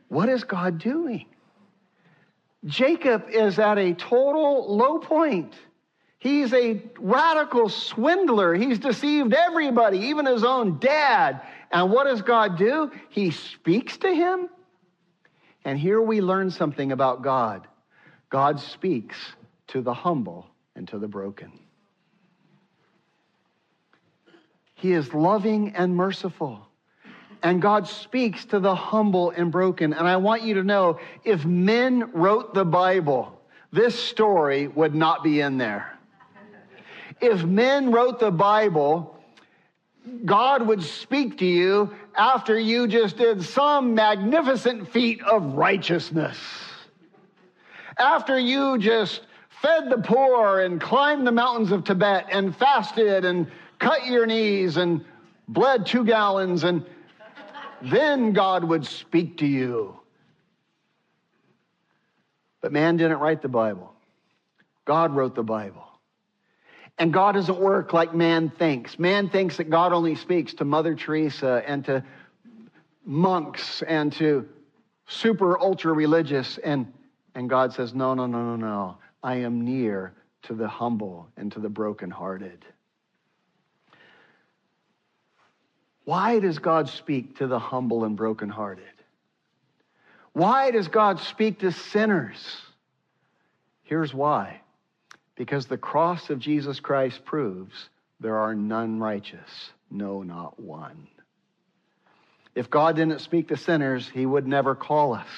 [0.07, 1.25] what is God doing?
[2.63, 5.55] Jacob is at a total low point.
[6.19, 8.53] He's a radical swindler.
[8.53, 11.41] He's deceived everybody, even his own dad.
[11.71, 12.91] And what does God do?
[13.09, 14.49] He speaks to him.
[15.65, 17.67] And here we learn something about God
[18.29, 19.17] God speaks
[19.67, 21.51] to the humble and to the broken.
[24.75, 26.67] He is loving and merciful.
[27.41, 29.93] And God speaks to the humble and broken.
[29.93, 35.23] And I want you to know if men wrote the Bible, this story would not
[35.23, 35.97] be in there.
[37.21, 39.18] If men wrote the Bible,
[40.25, 46.37] God would speak to you after you just did some magnificent feat of righteousness.
[47.97, 49.21] After you just
[49.61, 54.77] fed the poor and climbed the mountains of Tibet and fasted and cut your knees
[54.77, 55.03] and
[55.47, 56.85] bled two gallons, and
[57.81, 59.99] then God would speak to you.
[62.61, 63.93] But man didn't write the Bible,
[64.85, 65.88] God wrote the Bible.
[66.99, 68.99] And God doesn't work like man thinks.
[68.99, 72.03] Man thinks that God only speaks to Mother Teresa and to
[73.05, 74.47] monks and to
[75.07, 76.57] super ultra religious.
[76.57, 76.91] And,
[77.33, 78.97] and God says, No, no, no, no, no.
[79.23, 82.65] I am near to the humble and to the brokenhearted.
[86.03, 88.83] Why does God speak to the humble and brokenhearted?
[90.33, 92.57] Why does God speak to sinners?
[93.83, 94.61] Here's why
[95.39, 101.07] because the cross of Jesus Christ proves there are none righteous, no, not one.
[102.55, 105.29] If God didn't speak to sinners, he would never call us.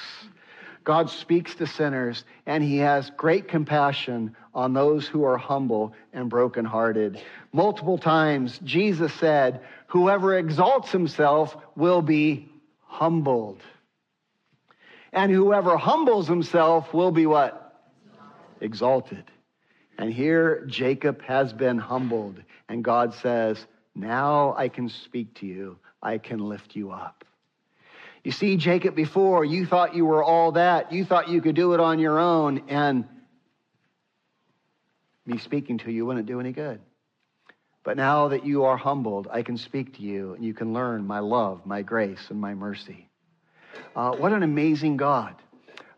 [0.82, 6.28] God speaks to sinners, and he has great compassion on those who are humble and
[6.28, 7.22] brokenhearted.
[7.52, 13.62] Multiple times, Jesus said, Whoever exalts himself will be humbled.
[15.12, 17.80] And whoever humbles himself will be what?
[18.60, 19.30] Exalted.
[20.02, 25.78] And here Jacob has been humbled, and God says, Now I can speak to you,
[26.02, 27.24] I can lift you up.
[28.24, 31.72] You see, Jacob, before you thought you were all that, you thought you could do
[31.74, 33.04] it on your own, and
[35.24, 36.80] me speaking to you wouldn't do any good.
[37.84, 41.06] But now that you are humbled, I can speak to you, and you can learn
[41.06, 43.08] my love, my grace, and my mercy.
[43.94, 45.36] Uh, what an amazing God.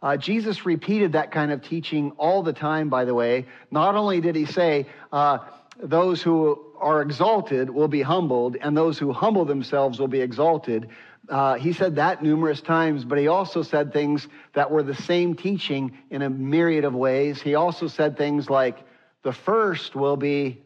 [0.04, 3.46] Uh, Jesus repeated that kind of teaching all the time, by the way.
[3.70, 5.38] Not only did he say, uh,
[5.82, 10.90] those who are exalted will be humbled, and those who humble themselves will be exalted.
[11.30, 15.34] Uh, he said that numerous times, but he also said things that were the same
[15.34, 17.40] teaching in a myriad of ways.
[17.40, 18.76] He also said things like,
[19.22, 20.60] the first will be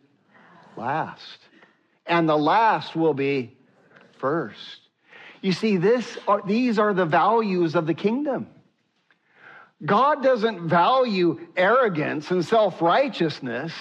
[0.76, 1.38] last,
[2.06, 3.56] and the last will be
[4.18, 4.80] first.
[5.42, 8.48] You see, this are, these are the values of the kingdom.
[9.84, 13.72] God doesn't value arrogance and self righteousness.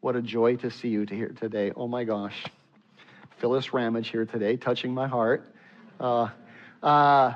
[0.00, 1.72] What a joy to see you to here today.
[1.76, 2.44] Oh my gosh.
[3.38, 5.52] Phyllis Ramage here today, touching my heart.
[6.00, 6.28] Uh,
[6.82, 7.34] uh,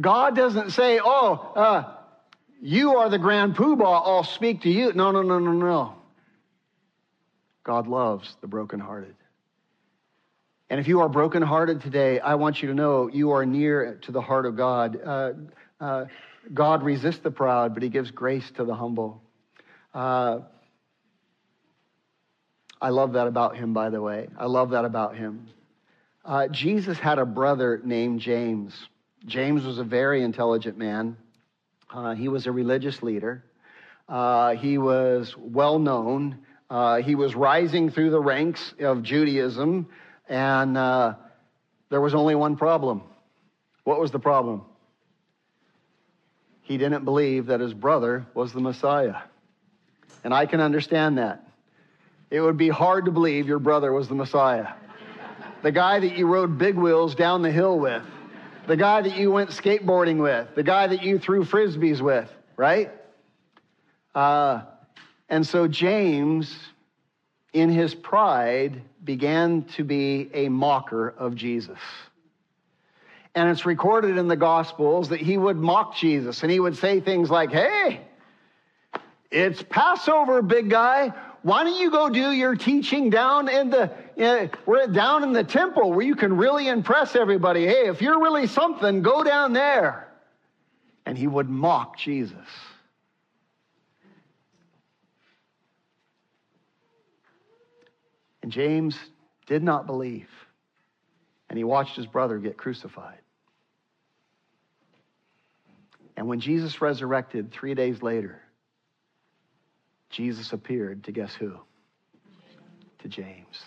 [0.00, 1.94] God doesn't say, oh, uh,
[2.60, 4.92] you are the grand poobah, I'll speak to you.
[4.92, 5.94] No, no, no, no, no.
[7.64, 9.14] God loves the brokenhearted.
[10.70, 14.12] And if you are brokenhearted today, I want you to know you are near to
[14.12, 15.00] the heart of God.
[15.82, 16.04] Uh,
[16.54, 19.20] God resists the proud, but he gives grace to the humble.
[19.92, 20.38] Uh,
[22.80, 24.28] I love that about him, by the way.
[24.38, 25.48] I love that about him.
[26.24, 28.72] Uh, Jesus had a brother named James.
[29.26, 31.16] James was a very intelligent man.
[31.92, 33.44] Uh, he was a religious leader.
[34.08, 36.38] Uh, he was well known.
[36.70, 39.88] Uh, he was rising through the ranks of Judaism,
[40.28, 43.02] and there was only one problem.
[43.82, 44.62] What was the problem?
[46.62, 49.16] He didn't believe that his brother was the Messiah.
[50.24, 51.46] And I can understand that.
[52.30, 54.68] It would be hard to believe your brother was the Messiah.
[55.62, 58.02] The guy that you rode big wheels down the hill with,
[58.66, 62.90] the guy that you went skateboarding with, the guy that you threw frisbees with, right?
[64.14, 64.62] Uh,
[65.28, 66.56] and so James,
[67.52, 71.78] in his pride, began to be a mocker of Jesus.
[73.34, 77.00] And it's recorded in the Gospels that he would mock Jesus and he would say
[77.00, 78.00] things like, Hey,
[79.30, 81.12] it's Passover, big guy.
[81.42, 83.90] Why don't you go do your teaching down in the
[84.92, 87.66] down in the temple where you can really impress everybody?
[87.66, 90.08] Hey, if you're really something, go down there.
[91.04, 92.36] And he would mock Jesus.
[98.42, 98.96] And James
[99.46, 100.28] did not believe.
[101.48, 103.18] And he watched his brother get crucified.
[106.16, 108.40] And when Jesus resurrected three days later,
[110.10, 111.54] Jesus appeared to guess who?
[113.00, 113.58] To James.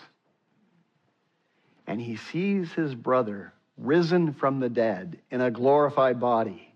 [1.86, 6.72] And he sees his brother risen from the dead in a glorified body.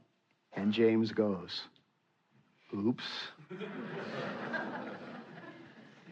[0.52, 1.62] And James goes,
[2.76, 3.04] Oops.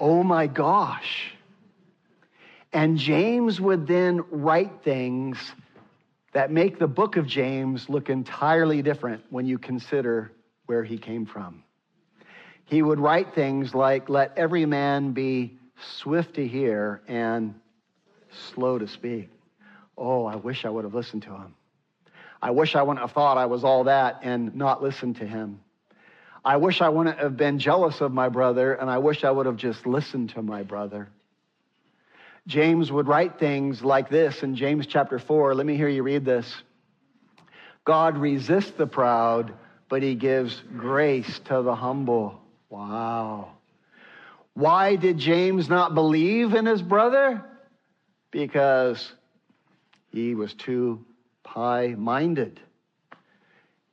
[0.01, 1.33] oh my gosh.
[2.73, 5.39] And James would then write things
[6.39, 10.31] that make the book of James look entirely different when you consider
[10.67, 11.65] where he came from.
[12.65, 15.59] He would write things like, Let every man be
[15.97, 17.57] swift to hear and
[18.31, 19.31] slow to speak.
[19.97, 21.57] Oh, I wish I would have listened to him.
[22.41, 25.59] I wish I wouldn't have thought I was all that and not listened to him.
[26.45, 29.47] I wish I wouldn't have been jealous of my brother, and I wish I would
[29.47, 31.09] have just listened to my brother.
[32.49, 35.55] James would write things like this in James chapter 4.
[35.55, 36.51] Let me hear you read this.
[37.85, 39.53] God resists the proud,
[39.91, 42.41] but he gives grace to the humble.
[42.71, 43.51] Wow.
[44.55, 47.45] Why did James not believe in his brother?
[48.31, 49.13] Because
[50.11, 51.05] he was too
[51.45, 52.61] high minded.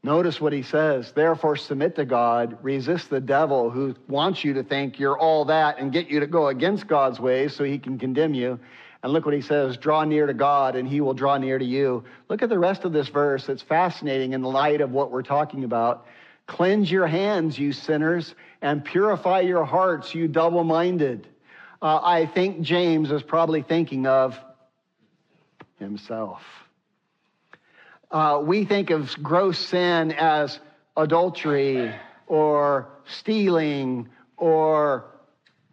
[0.06, 1.12] Notice what he says.
[1.14, 5.80] Therefore, submit to God, resist the devil who wants you to think you're all that
[5.80, 8.60] and get you to go against God's ways so he can condemn you.
[9.02, 11.66] And look what he says draw near to God, and he will draw near to
[11.66, 12.04] you.
[12.30, 13.50] Look at the rest of this verse.
[13.50, 16.06] It's fascinating in the light of what we're talking about.
[16.46, 21.28] Cleanse your hands, you sinners, and purify your hearts, you double minded.
[21.82, 24.40] Uh, I think James is probably thinking of
[25.80, 26.44] himself.
[28.12, 30.60] Uh, we think of gross sin as
[30.96, 31.94] adultery
[32.28, 35.06] or stealing or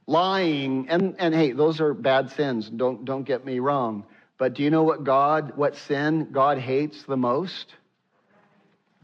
[0.06, 0.88] lying.
[0.88, 2.68] And, and hey, those are bad sins.
[2.68, 4.04] Don't, don't get me wrong.
[4.38, 7.74] But do you know what God, what sin God hates the most?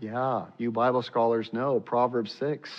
[0.00, 1.80] Yeah, you Bible scholars know.
[1.80, 2.70] Proverbs 6.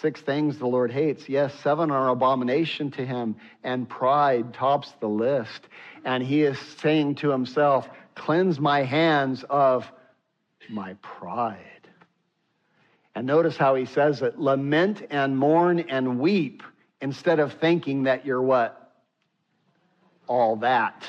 [0.00, 1.28] Six things the Lord hates.
[1.28, 5.68] Yes, seven are abomination to him, and pride tops the list.
[6.04, 9.90] And he is saying to himself, Cleanse my hands of
[10.68, 11.58] my pride.
[13.14, 16.62] And notice how he says it lament and mourn and weep
[17.00, 18.92] instead of thinking that you're what?
[20.26, 21.04] All that.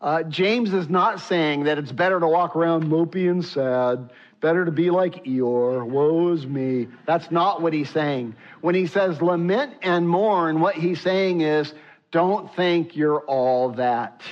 [0.00, 4.64] Uh, James is not saying that it's better to walk around mopey and sad, better
[4.64, 6.88] to be like Eeyore, woe is me.
[7.06, 8.36] That's not what he's saying.
[8.60, 11.72] When he says lament and mourn, what he's saying is
[12.12, 14.22] don't think you're all that.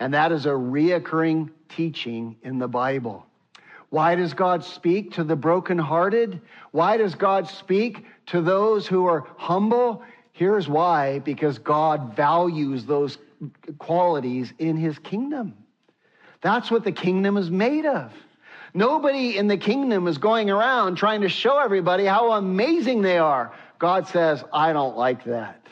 [0.00, 3.26] And that is a reoccurring teaching in the Bible.
[3.90, 6.40] Why does God speak to the brokenhearted?
[6.72, 10.02] Why does God speak to those who are humble?
[10.32, 13.18] Here's why because God values those
[13.78, 15.54] qualities in his kingdom.
[16.40, 18.12] That's what the kingdom is made of.
[18.74, 23.52] Nobody in the kingdom is going around trying to show everybody how amazing they are.
[23.78, 25.66] God says, I don't like that.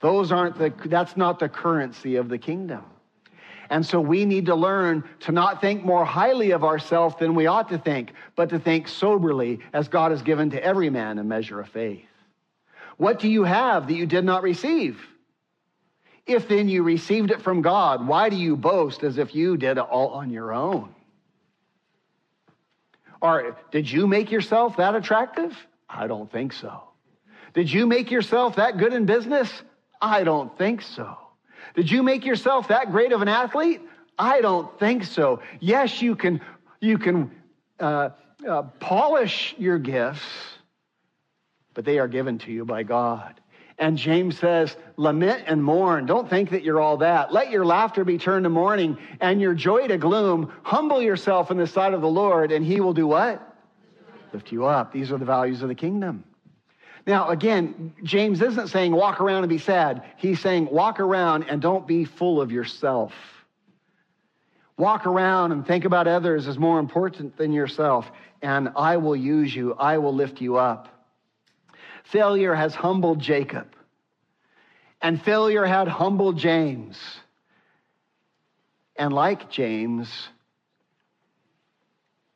[0.00, 2.84] Those aren't the, that's not the currency of the kingdom.
[3.70, 7.46] And so we need to learn to not think more highly of ourselves than we
[7.46, 11.24] ought to think, but to think soberly as God has given to every man a
[11.24, 12.04] measure of faith.
[12.96, 15.00] What do you have that you did not receive?
[16.26, 19.78] If then you received it from God, why do you boast as if you did
[19.78, 20.94] it all on your own?
[23.20, 25.56] Or did you make yourself that attractive?
[25.88, 26.82] I don't think so.
[27.54, 29.50] Did you make yourself that good in business?
[30.00, 31.16] I don't think so.
[31.74, 33.82] Did you make yourself that great of an athlete?
[34.18, 35.40] I don't think so.
[35.60, 36.40] Yes, you can,
[36.80, 37.30] you can
[37.78, 38.10] uh,
[38.48, 40.22] uh, polish your gifts,
[41.74, 43.40] but they are given to you by God.
[43.78, 46.04] And James says, lament and mourn.
[46.06, 47.32] Don't think that you're all that.
[47.32, 50.52] Let your laughter be turned to mourning and your joy to gloom.
[50.64, 53.56] Humble yourself in the sight of the Lord, and he will do what?
[54.32, 54.92] Lift you up.
[54.92, 56.24] These are the values of the kingdom.
[57.08, 60.02] Now, again, James isn't saying walk around and be sad.
[60.18, 63.14] He's saying walk around and don't be full of yourself.
[64.76, 68.06] Walk around and think about others as more important than yourself,
[68.42, 70.88] and I will use you, I will lift you up.
[72.04, 73.74] Failure has humbled Jacob,
[75.00, 76.98] and failure had humbled James.
[78.96, 80.28] And like James,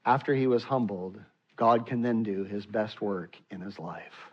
[0.06, 1.20] after he was humbled,
[1.56, 4.31] God can then do his best work in his life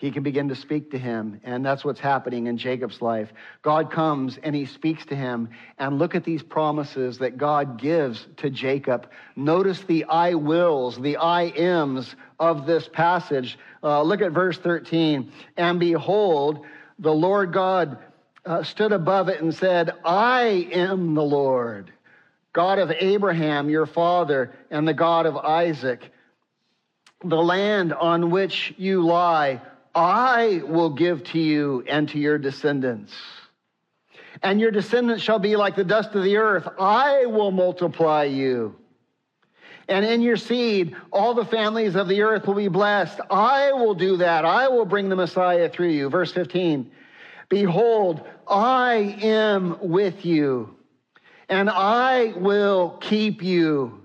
[0.00, 1.40] he can begin to speak to him.
[1.44, 3.30] And that's what's happening in Jacob's life.
[3.60, 5.50] God comes and he speaks to him.
[5.78, 9.10] And look at these promises that God gives to Jacob.
[9.36, 13.58] Notice the I wills, the I ams of this passage.
[13.82, 15.30] Uh, look at verse 13.
[15.58, 16.64] And behold,
[16.98, 17.98] the Lord God
[18.46, 21.92] uh, stood above it and said, I am the Lord,
[22.54, 26.10] God of Abraham, your father, and the God of Isaac.
[27.22, 29.60] the land on which you lie,
[29.94, 33.12] I will give to you and to your descendants.
[34.42, 36.68] And your descendants shall be like the dust of the earth.
[36.78, 38.76] I will multiply you.
[39.88, 43.20] And in your seed, all the families of the earth will be blessed.
[43.28, 44.44] I will do that.
[44.44, 46.08] I will bring the Messiah through you.
[46.08, 46.90] Verse 15
[47.48, 50.76] Behold, I am with you,
[51.48, 53.99] and I will keep you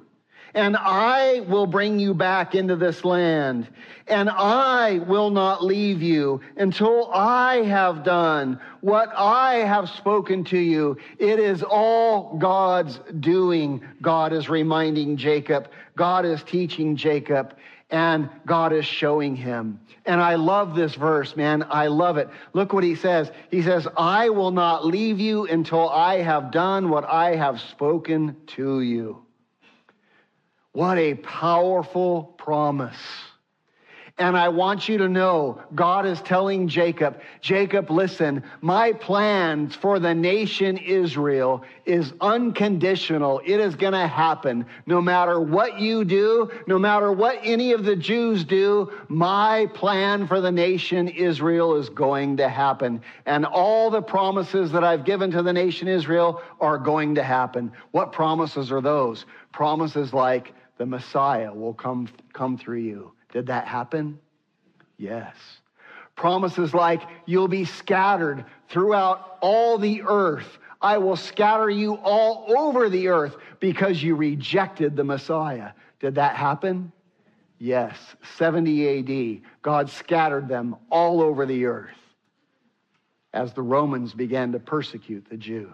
[0.56, 3.68] and I will bring you back into this land,
[4.08, 10.58] and I will not leave you until I have done what I have spoken to
[10.58, 10.98] you.
[11.20, 13.84] It is all God's doing.
[14.02, 17.58] God is reminding Jacob, God is teaching Jacob,
[17.90, 19.82] and God is showing him.
[20.06, 21.66] And I love this verse, man.
[21.70, 22.30] I love it.
[22.54, 23.30] Look what he says.
[23.52, 28.38] He says, I will not leave you until I have done what I have spoken
[28.48, 29.25] to you.
[30.76, 32.98] What a powerful promise.
[34.18, 40.00] And I want you to know God is telling Jacob, Jacob, listen, my plans for
[40.00, 43.42] the nation Israel is unconditional.
[43.46, 44.66] It is going to happen.
[44.86, 50.28] No matter what you do, no matter what any of the Jews do, my plan
[50.28, 53.02] for the nation Israel is going to happen.
[53.26, 57.72] And all the promises that I've given to the nation Israel are going to happen.
[57.92, 59.26] What promises are those?
[59.54, 63.14] Promises like, the Messiah will come, come through you.
[63.32, 64.20] Did that happen?
[64.98, 65.36] Yes.
[66.16, 70.58] Promises like, you'll be scattered throughout all the earth.
[70.82, 75.72] I will scatter you all over the earth because you rejected the Messiah.
[76.00, 76.92] Did that happen?
[77.58, 77.98] Yes.
[78.38, 81.96] 70 AD, God scattered them all over the earth
[83.34, 85.74] as the Romans began to persecute the Jews.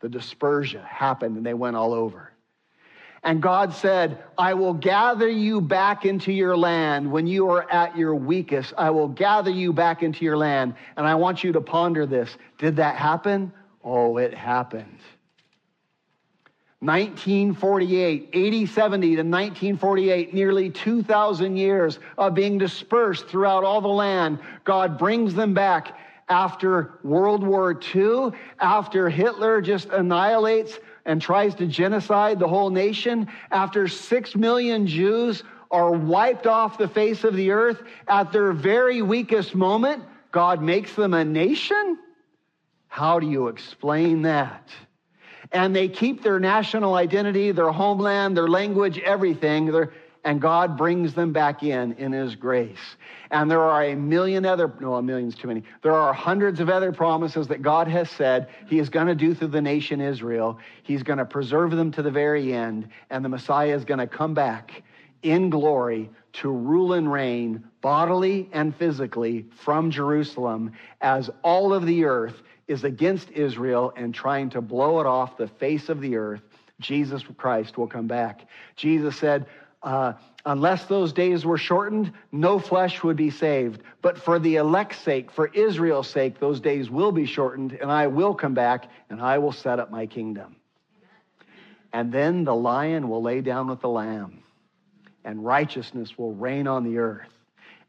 [0.00, 2.32] The dispersion happened and they went all over.
[3.22, 7.96] And God said, I will gather you back into your land when you are at
[7.96, 8.72] your weakest.
[8.78, 10.74] I will gather you back into your land.
[10.96, 12.36] And I want you to ponder this.
[12.58, 13.52] Did that happen?
[13.82, 14.98] Oh, it happened.
[16.80, 24.38] 1948, 8070 to 1948, nearly 2,000 years of being dispersed throughout all the land.
[24.62, 25.98] God brings them back
[26.28, 33.26] after World War II, after Hitler just annihilates and tries to genocide the whole nation,
[33.50, 39.00] after six million Jews are wiped off the face of the earth at their very
[39.00, 41.98] weakest moment, God makes them a nation?
[42.88, 44.68] How do you explain that?
[45.50, 49.66] And they keep their national identity, their homeland, their language, everything.
[49.72, 49.92] They're,
[50.24, 52.96] and God brings them back in in His grace.
[53.30, 55.62] And there are a million other, no, a million's too many.
[55.82, 59.34] There are hundreds of other promises that God has said He is going to do
[59.34, 60.58] through the nation Israel.
[60.82, 64.06] He's going to preserve them to the very end, and the Messiah is going to
[64.06, 64.82] come back
[65.22, 72.04] in glory to rule and reign bodily and physically from Jerusalem as all of the
[72.04, 76.42] earth is against Israel and trying to blow it off the face of the earth.
[76.80, 78.46] Jesus Christ will come back.
[78.76, 79.46] Jesus said,
[79.82, 80.14] uh,
[80.44, 83.82] unless those days were shortened, no flesh would be saved.
[84.02, 88.08] But for the elect's sake, for Israel's sake, those days will be shortened, and I
[88.08, 90.56] will come back and I will set up my kingdom.
[91.92, 94.42] And then the lion will lay down with the lamb,
[95.24, 97.32] and righteousness will reign on the earth.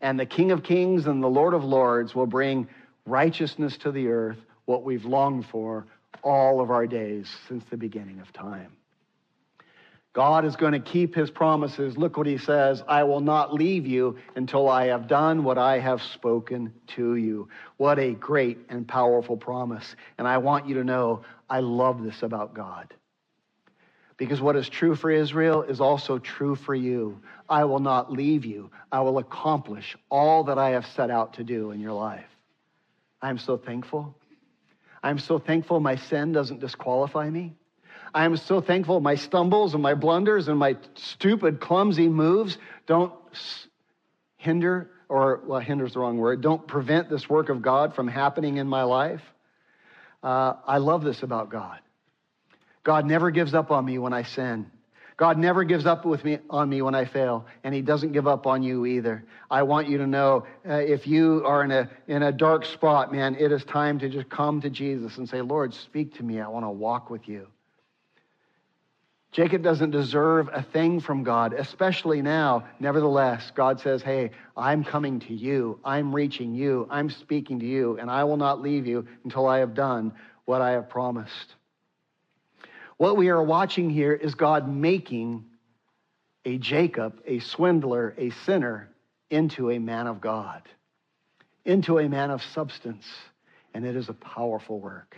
[0.02, 2.70] And the King of Kings and the Lord of Lords will bring
[3.06, 5.88] righteousness to the earth, what we've longed for
[6.24, 8.72] all of our days since the beginning of time.
[10.14, 11.96] God is going to keep his promises.
[11.96, 15.80] Look what he says I will not leave you until I have done what I
[15.80, 17.50] have spoken to you.
[17.78, 19.96] What a great and powerful promise.
[20.18, 22.94] And I want you to know I love this about God.
[24.18, 27.22] Because what is true for Israel is also true for you.
[27.48, 28.72] I will not leave you.
[28.92, 32.28] I will accomplish all that I have set out to do in your life.
[33.22, 34.16] I'm so thankful.
[35.02, 37.54] I'm so thankful my sin doesn't disqualify me.
[38.14, 42.58] I am so thankful my stumbles and my blunders and my stupid, clumsy moves
[42.88, 43.14] don't
[44.38, 48.58] hinder, or well, hinder's the wrong word, don't prevent this work of God from happening
[48.58, 49.22] in my life.
[50.24, 51.80] Uh, I love this about God.
[52.84, 54.72] God never gives up on me when I sin.
[55.18, 58.26] God never gives up with me on me when I fail, and He doesn't give
[58.26, 59.26] up on you either.
[59.52, 63.12] I want you to know uh, if you are in a in a dark spot,
[63.12, 66.40] man, it is time to just come to Jesus and say, "Lord, speak to me.
[66.40, 67.48] I want to walk with you."
[69.32, 72.64] Jacob doesn't deserve a thing from God, especially now.
[72.80, 75.80] Nevertheless, God says, Hey, I'm coming to you.
[75.86, 76.88] I'm reaching you.
[76.90, 80.14] I'm speaking to you, and I will not leave you until I have done
[80.46, 81.56] what I have promised.
[82.98, 85.46] What we are watching here is God making
[86.44, 88.90] a Jacob, a swindler, a sinner,
[89.30, 90.64] into a man of God,
[91.66, 93.06] into a man of substance.
[93.76, 95.16] And it is a powerful work.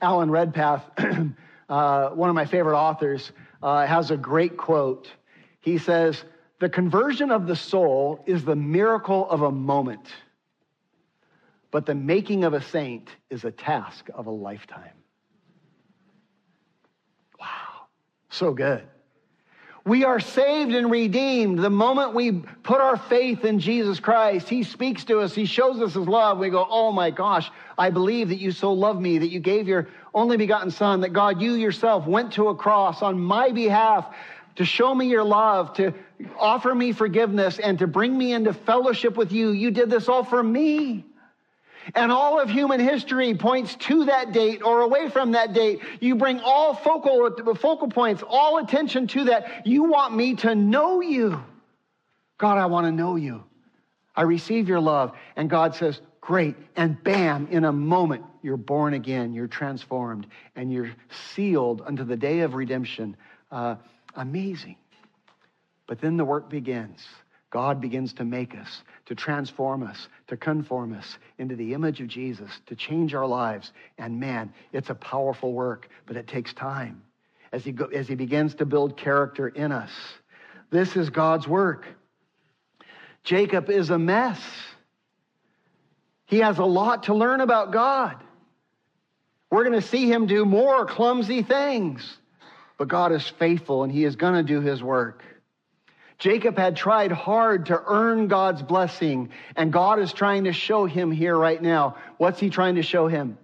[0.00, 0.82] Alan Redpath,
[1.72, 5.10] uh, one of my favorite authors, uh, has a great quote.
[5.60, 6.22] He says,
[6.58, 10.06] The conversion of the soul is the miracle of a moment,
[11.70, 14.92] but the making of a saint is a task of a lifetime.
[17.40, 17.86] Wow,
[18.28, 18.86] so good.
[19.84, 22.30] We are saved and redeemed the moment we
[22.62, 24.48] put our faith in Jesus Christ.
[24.48, 26.38] He speaks to us, He shows us His love.
[26.38, 29.66] We go, Oh my gosh, I believe that you so love me, that you gave
[29.66, 34.06] your only begotten Son, that God, you yourself went to a cross on my behalf
[34.54, 35.92] to show me your love, to
[36.38, 39.50] offer me forgiveness, and to bring me into fellowship with you.
[39.50, 41.04] You did this all for me.
[41.94, 45.80] And all of human history points to that date or away from that date.
[46.00, 49.66] You bring all focal, focal points, all attention to that.
[49.66, 51.42] You want me to know you.
[52.38, 53.44] God, I want to know you.
[54.14, 55.12] I receive your love.
[55.36, 56.54] And God says, Great.
[56.76, 60.92] And bam, in a moment, you're born again, you're transformed, and you're
[61.34, 63.16] sealed unto the day of redemption.
[63.50, 63.74] Uh,
[64.14, 64.76] amazing.
[65.88, 67.04] But then the work begins.
[67.52, 72.08] God begins to make us, to transform us, to conform us into the image of
[72.08, 73.72] Jesus, to change our lives.
[73.98, 77.02] And man, it's a powerful work, but it takes time
[77.52, 79.90] as he, go, as he begins to build character in us.
[80.70, 81.86] This is God's work.
[83.22, 84.40] Jacob is a mess.
[86.24, 88.16] He has a lot to learn about God.
[89.50, 92.16] We're going to see him do more clumsy things,
[92.78, 95.22] but God is faithful and he is going to do his work.
[96.22, 101.10] Jacob had tried hard to earn God's blessing, and God is trying to show him
[101.10, 101.96] here right now.
[102.16, 103.38] What's he trying to show him?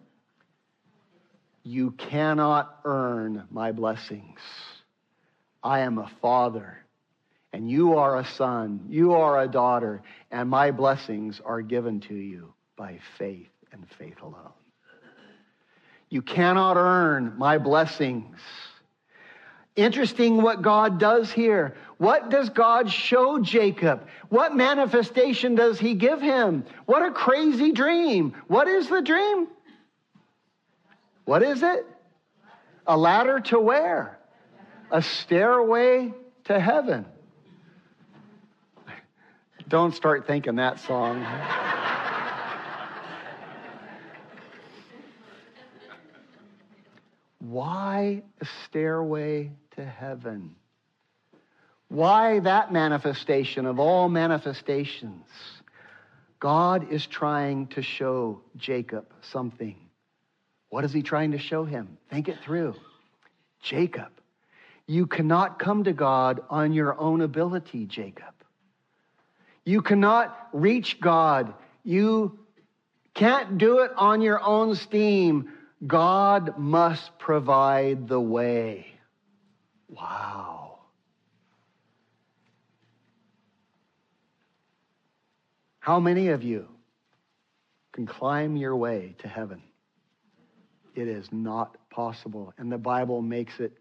[1.64, 4.38] You cannot earn my blessings.
[5.60, 6.78] I am a father,
[7.52, 10.00] and you are a son, you are a daughter,
[10.30, 14.52] and my blessings are given to you by faith and faith alone.
[16.10, 18.38] You cannot earn my blessings.
[19.74, 21.76] Interesting what God does here.
[21.98, 24.06] What does God show Jacob?
[24.28, 26.64] What manifestation does he give him?
[26.86, 28.34] What a crazy dream.
[28.46, 29.48] What is the dream?
[31.24, 31.84] What is it?
[32.86, 34.18] A ladder to where?
[34.92, 37.04] A stairway to heaven.
[39.68, 41.26] Don't start thinking that song.
[47.40, 50.54] Why a stairway to heaven?
[51.88, 55.26] Why that manifestation of all manifestations?
[56.40, 59.76] God is trying to show Jacob something.
[60.68, 61.96] What is he trying to show him?
[62.10, 62.74] Think it through.
[63.62, 64.10] Jacob,
[64.86, 68.34] you cannot come to God on your own ability, Jacob.
[69.64, 71.54] You cannot reach God.
[71.84, 72.38] You
[73.14, 75.50] can't do it on your own steam.
[75.86, 78.86] God must provide the way.
[79.88, 80.67] Wow.
[85.88, 86.68] How many of you
[87.92, 89.62] can climb your way to heaven?
[90.94, 92.52] It is not possible.
[92.58, 93.72] And the Bible makes it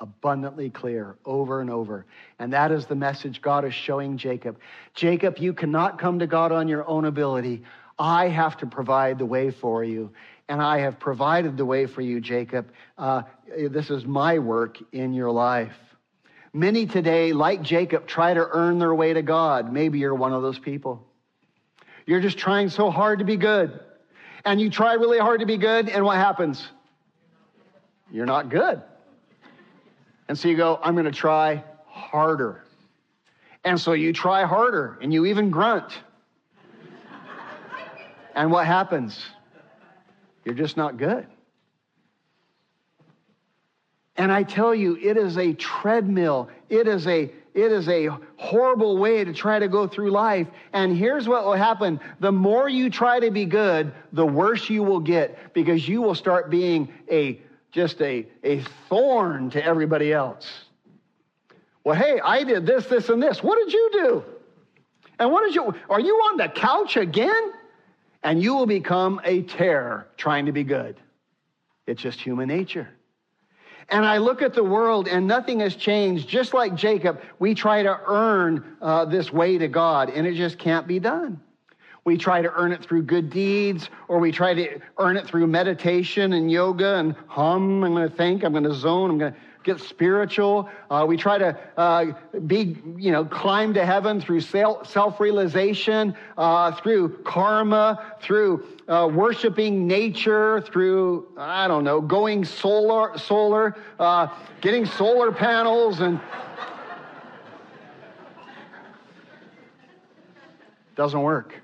[0.00, 2.04] abundantly clear over and over.
[2.40, 4.58] And that is the message God is showing Jacob.
[4.92, 7.62] Jacob, you cannot come to God on your own ability.
[7.96, 10.10] I have to provide the way for you
[10.48, 12.72] and I have provided the way for you, Jacob.
[12.96, 13.22] Uh,
[13.70, 15.76] this is my work in your life.
[16.58, 19.72] Many today, like Jacob, try to earn their way to God.
[19.72, 21.06] Maybe you're one of those people.
[22.04, 23.78] You're just trying so hard to be good.
[24.44, 26.66] And you try really hard to be good, and what happens?
[28.10, 28.82] You're not good.
[30.26, 32.64] And so you go, I'm going to try harder.
[33.62, 35.92] And so you try harder, and you even grunt.
[38.34, 39.24] and what happens?
[40.44, 41.24] You're just not good.
[44.18, 46.50] And I tell you, it is a treadmill.
[46.68, 50.46] It is a it is a horrible way to try to go through life.
[50.72, 51.98] And here's what will happen.
[52.20, 56.14] The more you try to be good, the worse you will get because you will
[56.14, 57.40] start being a
[57.72, 60.48] just a, a thorn to everybody else.
[61.82, 63.42] Well, hey, I did this, this, and this.
[63.42, 64.24] What did you do?
[65.18, 67.52] And what did you are you on the couch again?
[68.22, 70.96] and you will become a terror trying to be good.
[71.86, 72.88] It's just human nature.
[73.90, 76.28] And I look at the world and nothing has changed.
[76.28, 80.58] Just like Jacob, we try to earn uh, this way to God and it just
[80.58, 81.40] can't be done.
[82.04, 85.46] We try to earn it through good deeds or we try to earn it through
[85.46, 87.82] meditation and yoga and hum.
[87.82, 89.38] I'm going to think, I'm going to zone, I'm going to.
[89.62, 90.68] Get spiritual.
[90.90, 92.06] Uh, we try to uh,
[92.46, 99.86] be, you know, climb to heaven through self realization, uh, through karma, through uh, worshiping
[99.86, 104.28] nature, through, I don't know, going solar, solar uh,
[104.60, 106.20] getting solar panels and.
[110.96, 111.54] Doesn't work.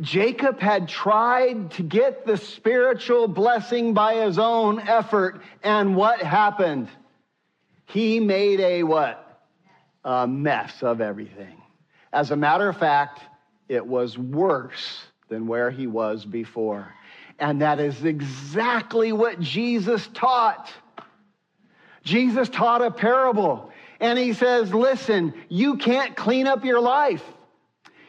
[0.00, 6.88] Jacob had tried to get the spiritual blessing by his own effort, and what happened?
[7.86, 9.20] He made a what?
[10.04, 11.62] A mess of everything.
[12.12, 13.20] As a matter of fact,
[13.68, 16.92] it was worse than where he was before.
[17.38, 20.70] And that is exactly what Jesus taught.
[22.02, 23.70] Jesus taught a parable,
[24.00, 27.24] and he says, Listen, you can't clean up your life.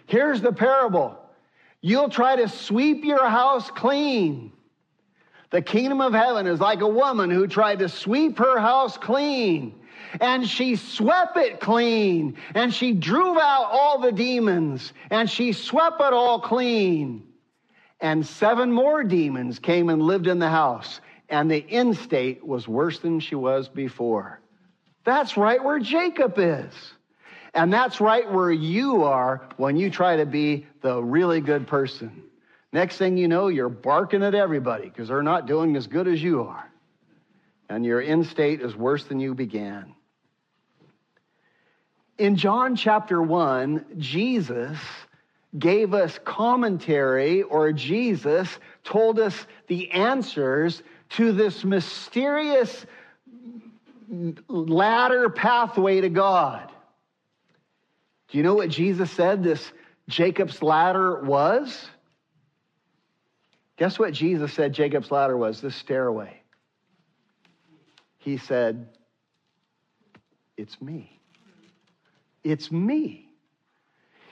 [0.07, 1.17] Here's the parable
[1.85, 4.51] You'll try to sweep your house clean.
[5.51, 9.75] The kingdom of heaven is like a woman who tried to sweep her house clean.
[10.19, 12.37] And she swept it clean.
[12.55, 14.93] And she drove out all the demons.
[15.11, 17.27] And she swept it all clean.
[18.01, 21.01] And seven more demons came and lived in the house.
[21.29, 24.41] And the end state was worse than she was before.
[25.03, 26.73] That's right where Jacob is.
[27.55, 32.23] And that's right where you are when you try to be the really good person.
[32.73, 36.21] Next thing you know, you're barking at everybody because they're not doing as good as
[36.21, 36.69] you are.
[37.69, 39.95] And your end state is worse than you began.
[42.17, 44.77] In John chapter 1, Jesus
[45.57, 52.85] gave us commentary, or Jesus told us the answers to this mysterious
[54.49, 56.71] ladder pathway to God.
[58.29, 59.71] Do you know what Jesus said this
[60.07, 61.87] Jacob's ladder was?
[63.77, 65.61] Guess what Jesus said Jacob's ladder was?
[65.61, 66.41] This stairway.
[68.17, 68.87] He said,
[70.57, 71.19] It's me.
[72.43, 73.29] It's me.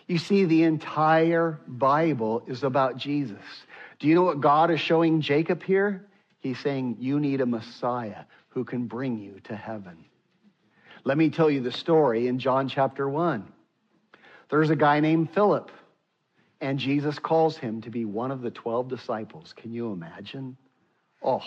[0.08, 3.44] You see, the entire Bible is about Jesus.
[4.00, 6.08] Do you know what God is showing Jacob here?
[6.40, 10.06] He's saying, You need a Messiah who can bring you to heaven.
[11.04, 13.52] Let me tell you the story in John chapter 1.
[14.54, 15.72] There's a guy named Philip,
[16.62, 19.52] and Jesus calls him to be one of the 12 disciples.
[19.58, 20.58] Can you imagine?
[21.24, 21.42] Oh.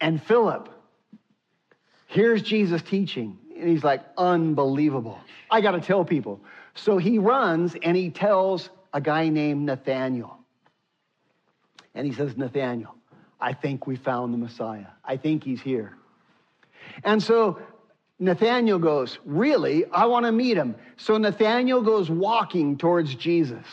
[0.00, 0.68] And Philip
[2.06, 5.18] here's Jesus teaching, and he's like, unbelievable.
[5.50, 6.40] I got to tell people.
[6.76, 10.38] So he runs and he tells a guy named Nathaniel.
[11.92, 12.94] And he says, Nathaniel,
[13.40, 14.86] I think we found the Messiah.
[15.04, 15.96] I think he's here.
[17.02, 17.60] And so
[18.20, 19.84] Nathaniel goes, Really?
[19.86, 20.76] I want to meet him.
[20.96, 23.66] So Nathaniel goes walking towards Jesus.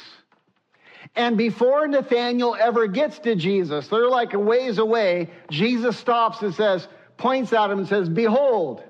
[1.16, 5.30] And before Nathaniel ever gets to Jesus, they're like a ways away.
[5.50, 6.88] Jesus stops and says,
[7.18, 8.84] points at him and says, Behold,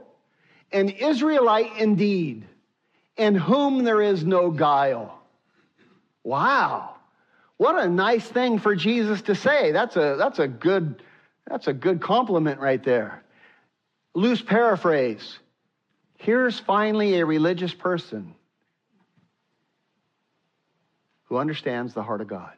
[0.72, 2.46] an Israelite indeed,
[3.16, 5.20] in whom there is no guile.
[6.24, 6.96] Wow.
[7.56, 9.72] What a nice thing for Jesus to say.
[9.72, 11.02] That's a, that's a good,
[11.48, 13.24] that's a good compliment right there.
[14.14, 15.40] Loose paraphrase.
[16.18, 18.34] Here's finally a religious person
[21.26, 22.54] who understands the heart of God.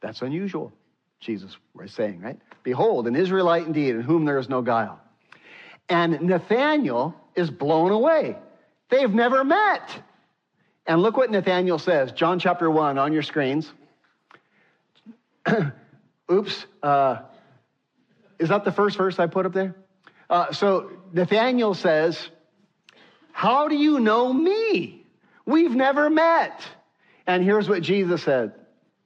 [0.00, 0.72] That's unusual,
[1.20, 2.38] Jesus was saying, right?
[2.62, 4.98] Behold, an Israelite indeed, in whom there is no guile.
[5.88, 8.36] And Nathaniel is blown away.
[8.88, 10.02] They've never met.
[10.86, 13.70] And look what Nathaniel says, John chapter 1 on your screens.
[16.32, 16.66] Oops.
[16.82, 17.18] Uh,
[18.38, 19.74] is that the first verse I put up there?
[20.30, 22.30] Uh, so Nathaniel says,
[23.32, 25.04] How do you know me?
[25.44, 26.62] We've never met.
[27.26, 28.52] And here's what Jesus said.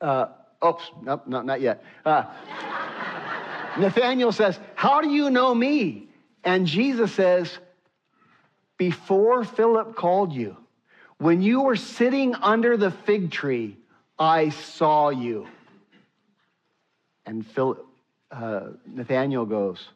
[0.01, 0.27] Uh,
[0.65, 1.83] oops, nope, not, not yet.
[2.05, 2.25] Uh,
[3.79, 6.09] Nathaniel says, How do you know me?
[6.45, 7.59] And Jesus says,
[8.77, 10.59] Before Philip called you,
[11.17, 13.79] when you were sitting under the fig tree,
[14.19, 15.49] I saw you.
[17.25, 17.87] And Philip,
[18.31, 19.89] uh, Nathaniel goes,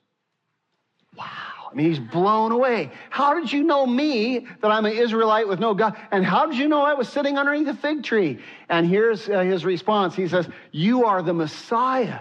[1.18, 1.26] Wow.
[1.70, 2.90] I mean, he's blown away.
[3.10, 5.96] How did you know me that I'm an Israelite with no God?
[6.10, 8.38] And how did you know I was sitting underneath a fig tree?
[8.68, 12.20] And here's uh, his response He says, You are the Messiah.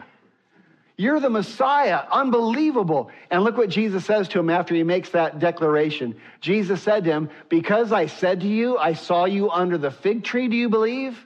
[1.00, 2.06] You're the Messiah.
[2.12, 3.12] Unbelievable.
[3.30, 6.20] And look what Jesus says to him after he makes that declaration.
[6.42, 10.24] Jesus said to him, Because I said to you, I saw you under the fig
[10.24, 11.24] tree, do you believe?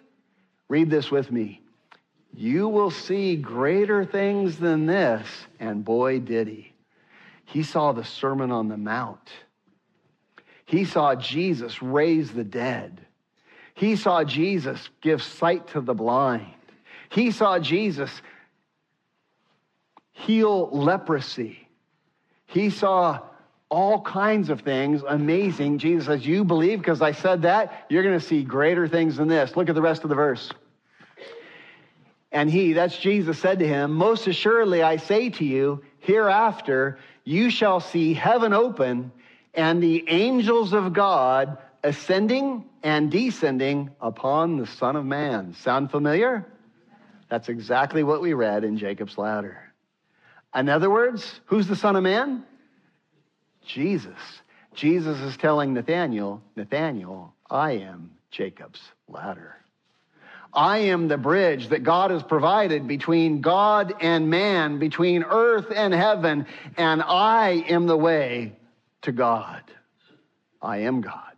[0.67, 1.61] Read this with me.
[2.35, 5.25] You will see greater things than this.
[5.59, 6.70] And boy, did he.
[7.51, 9.29] He saw the Sermon on the Mount.
[10.65, 13.05] He saw Jesus raise the dead.
[13.73, 16.53] He saw Jesus give sight to the blind.
[17.09, 18.09] He saw Jesus
[20.13, 21.67] heal leprosy.
[22.45, 23.19] He saw
[23.69, 25.79] all kinds of things amazing.
[25.79, 27.85] Jesus says, You believe because I said that?
[27.89, 29.57] You're going to see greater things than this.
[29.57, 30.51] Look at the rest of the verse.
[32.31, 37.49] And he, that's Jesus, said to him, Most assuredly I say to you, hereafter you
[37.49, 39.11] shall see heaven open
[39.53, 45.53] and the angels of God ascending and descending upon the Son of Man.
[45.53, 46.45] Sound familiar?
[47.29, 49.57] That's exactly what we read in Jacob's ladder.
[50.55, 52.43] In other words, who's the Son of Man?
[53.65, 54.17] Jesus.
[54.73, 59.60] Jesus is telling Nathaniel, Nathaniel, I am Jacob's ladder.
[60.53, 65.93] I am the bridge that God has provided between God and man, between earth and
[65.93, 66.45] heaven,
[66.77, 68.57] and I am the way
[69.03, 69.61] to God.
[70.61, 71.31] I am God.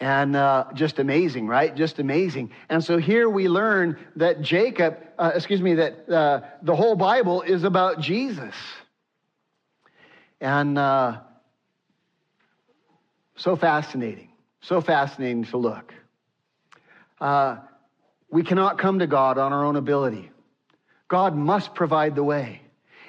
[0.00, 1.74] And uh, just amazing, right?
[1.74, 2.52] Just amazing.
[2.70, 7.42] And so here we learn that Jacob, uh, excuse me, that uh, the whole Bible
[7.42, 8.54] is about Jesus.
[10.40, 11.18] And uh,
[13.36, 14.30] so fascinating,
[14.62, 15.92] so fascinating to look.
[17.20, 17.56] Uh,
[18.30, 20.30] we cannot come to God on our own ability.
[21.08, 22.62] God must provide the way.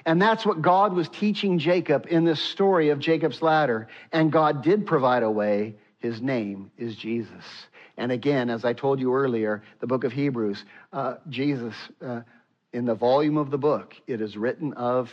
[0.06, 3.88] And that's what God was teaching Jacob in this story of Jacob's ladder.
[4.12, 5.76] And God did provide a way.
[6.00, 7.46] His name is Jesus.
[7.98, 12.22] And again, as I told you earlier, the book of Hebrews, uh, Jesus, uh,
[12.74, 15.12] in the volume of the book, it is written of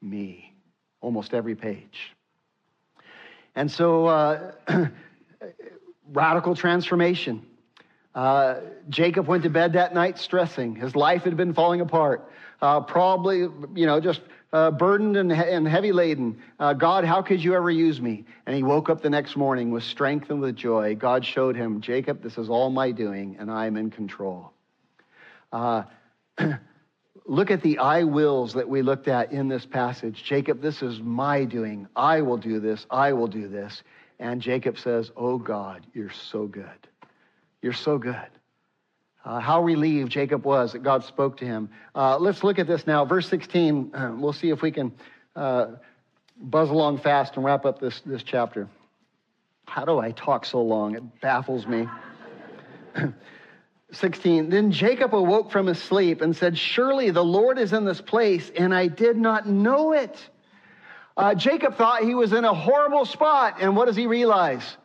[0.00, 0.54] me,
[1.00, 2.14] almost every page.
[3.56, 4.52] And so, uh,
[6.12, 7.44] radical transformation.
[8.14, 10.74] Uh, Jacob went to bed that night stressing.
[10.74, 12.28] His life had been falling apart.
[12.60, 14.20] Uh, probably, you know, just
[14.52, 16.42] uh, burdened and, and, heavy laden.
[16.58, 18.24] Uh, God, how could you ever use me?
[18.46, 20.96] And he woke up the next morning with strength and with joy.
[20.96, 24.52] God showed him, Jacob, this is all my doing, and I am in control.
[25.52, 25.84] Uh,
[27.26, 30.24] look at the I wills that we looked at in this passage.
[30.24, 31.86] Jacob, this is my doing.
[31.94, 32.86] I will do this.
[32.90, 33.82] I will do this.
[34.18, 36.88] And Jacob says, Oh God, you're so good.
[37.62, 38.16] You're so good.
[39.22, 41.68] Uh, how relieved Jacob was that God spoke to him.
[41.94, 43.04] Uh, let's look at this now.
[43.04, 44.92] Verse 16, uh, we'll see if we can
[45.36, 45.66] uh,
[46.36, 48.68] buzz along fast and wrap up this, this chapter.
[49.66, 50.94] How do I talk so long?
[50.94, 51.86] It baffles me.
[53.92, 58.00] 16, then Jacob awoke from his sleep and said, Surely the Lord is in this
[58.00, 60.16] place, and I did not know it.
[61.16, 64.76] Uh, Jacob thought he was in a horrible spot, and what does he realize?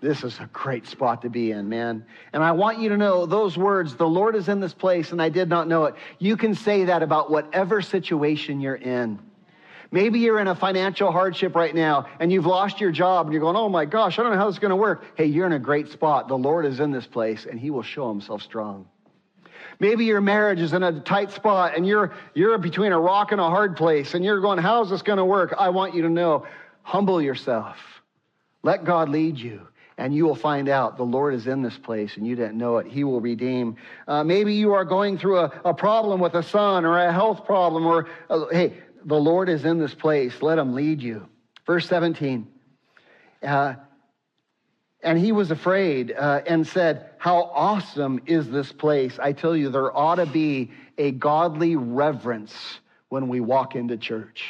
[0.00, 2.06] This is a great spot to be in, man.
[2.32, 5.20] And I want you to know those words, the Lord is in this place and
[5.20, 5.94] I did not know it.
[6.18, 9.18] You can say that about whatever situation you're in.
[9.92, 13.42] Maybe you're in a financial hardship right now and you've lost your job and you're
[13.42, 15.04] going, oh my gosh, I don't know how this is going to work.
[15.16, 16.28] Hey, you're in a great spot.
[16.28, 18.88] The Lord is in this place and he will show himself strong.
[19.80, 23.40] Maybe your marriage is in a tight spot and you're, you're between a rock and
[23.40, 25.54] a hard place and you're going, how's this going to work?
[25.58, 26.46] I want you to know,
[26.82, 27.76] humble yourself.
[28.62, 29.66] Let God lead you
[30.00, 32.78] and you will find out the Lord is in this place and you didn't know
[32.78, 32.86] it.
[32.86, 33.76] He will redeem.
[34.08, 37.44] Uh, maybe you are going through a, a, problem with a son or a health
[37.44, 38.72] problem, or uh, hey,
[39.04, 40.40] the Lord is in this place.
[40.40, 41.28] Let him lead you.
[41.66, 42.48] Verse 17.
[43.42, 43.74] Uh,
[45.02, 49.18] and he was afraid uh, and said, How awesome is this place?
[49.18, 52.54] I tell you, there ought to be a godly reverence
[53.10, 54.46] when we walk into church.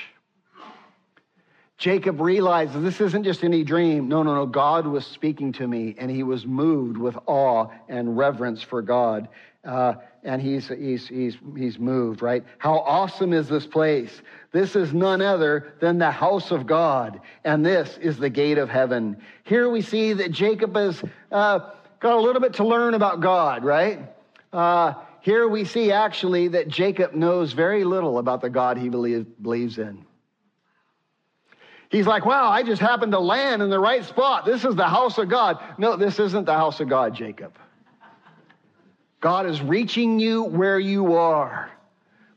[1.80, 4.06] Jacob realized this isn't just any dream.
[4.06, 4.44] No, no, no.
[4.44, 9.28] God was speaking to me, and he was moved with awe and reverence for God.
[9.64, 12.44] Uh, and he's, he's, he's, he's moved, right?
[12.58, 14.20] How awesome is this place?
[14.52, 18.68] This is none other than the house of God, and this is the gate of
[18.68, 19.16] heaven.
[19.44, 21.02] Here we see that Jacob has
[21.32, 21.60] uh,
[21.98, 24.00] got a little bit to learn about God, right?
[24.52, 29.24] Uh, here we see actually that Jacob knows very little about the God he believe,
[29.40, 30.04] believes in.
[31.90, 34.46] He's like, wow, I just happened to land in the right spot.
[34.46, 35.58] This is the house of God.
[35.76, 37.52] No, this isn't the house of God, Jacob.
[39.20, 41.70] God is reaching you where you are.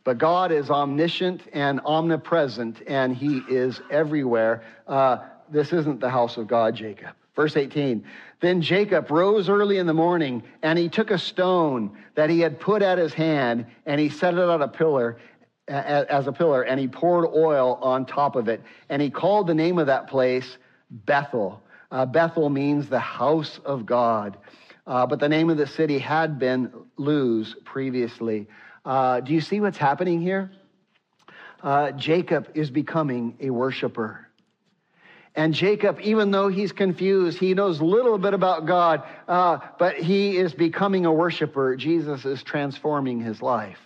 [0.03, 4.63] But God is omniscient and omnipresent, and He is everywhere.
[4.87, 7.15] Uh, this isn't the house of God, Jacob.
[7.35, 8.03] Verse 18
[8.41, 12.59] Then Jacob rose early in the morning, and he took a stone that he had
[12.59, 15.17] put at his hand, and he set it on a pillar,
[15.67, 18.61] as a pillar, and he poured oil on top of it.
[18.89, 20.57] And he called the name of that place
[20.89, 21.63] Bethel.
[21.91, 24.37] Uh, Bethel means the house of God.
[24.85, 28.47] Uh, but the name of the city had been Luz previously.
[28.83, 30.51] Uh, do you see what's happening here?
[31.61, 34.27] Uh, Jacob is becoming a worshiper.
[35.35, 40.37] And Jacob, even though he's confused, he knows little bit about God, uh, but he
[40.37, 41.75] is becoming a worshiper.
[41.75, 43.79] Jesus is transforming his life.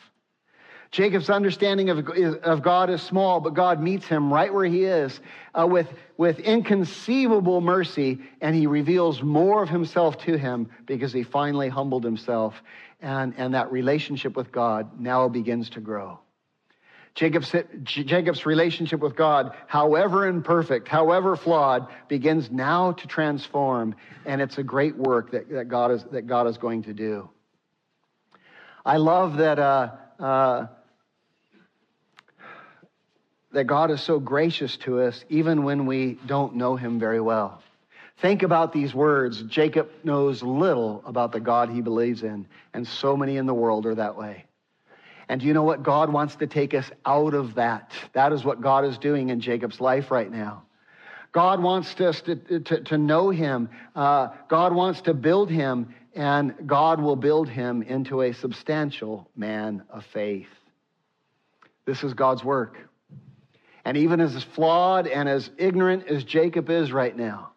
[0.92, 2.08] Jacob's understanding of,
[2.44, 5.20] of God is small, but God meets him right where he is
[5.54, 11.24] uh, with, with inconceivable mercy, and he reveals more of himself to him because he
[11.24, 12.62] finally humbled himself.
[13.02, 16.20] And, and that relationship with God now begins to grow.
[17.16, 24.60] Jacob's, Jacob's relationship with God, however imperfect, however flawed, begins now to transform, and it's
[24.60, 27.28] a great work that, that, God, is, that God is going to do.
[28.86, 30.68] I love that, uh, uh,
[33.58, 37.64] that God is so gracious to us even when we don't know Him very well.
[38.22, 39.42] Think about these words.
[39.42, 42.46] Jacob knows little about the God he believes in,
[42.76, 44.46] and so many in the world are that way.
[45.28, 45.82] And you know what?
[45.82, 47.94] God wants to take us out of that.
[48.14, 50.62] That is what God is doing in Jacob's life right now.
[51.32, 53.70] God wants us to, to, to know him.
[53.96, 59.82] Uh, God wants to build him, and God will build him into a substantial man
[59.90, 60.50] of faith.
[61.86, 62.78] This is God's work.
[63.88, 67.52] And even as flawed and as ignorant as Jacob is right now,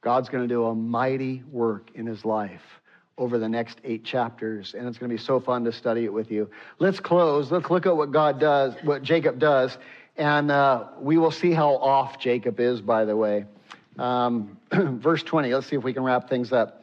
[0.00, 2.62] God's going to do a mighty work in his life
[3.18, 6.12] over the next eight chapters, and it's going to be so fun to study it
[6.12, 6.48] with you.
[6.78, 7.52] Let's close.
[7.52, 9.76] Let's look at what God does, what Jacob does,
[10.16, 13.44] and uh, we will see how off Jacob is, by the way.
[13.98, 16.82] Um, verse 20, let's see if we can wrap things up.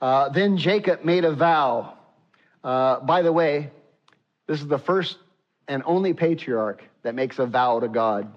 [0.00, 1.92] Uh, then Jacob made a vow.
[2.64, 3.70] Uh, by the way,
[4.46, 5.18] this is the first
[5.68, 8.32] and only patriarch that makes a vow to God.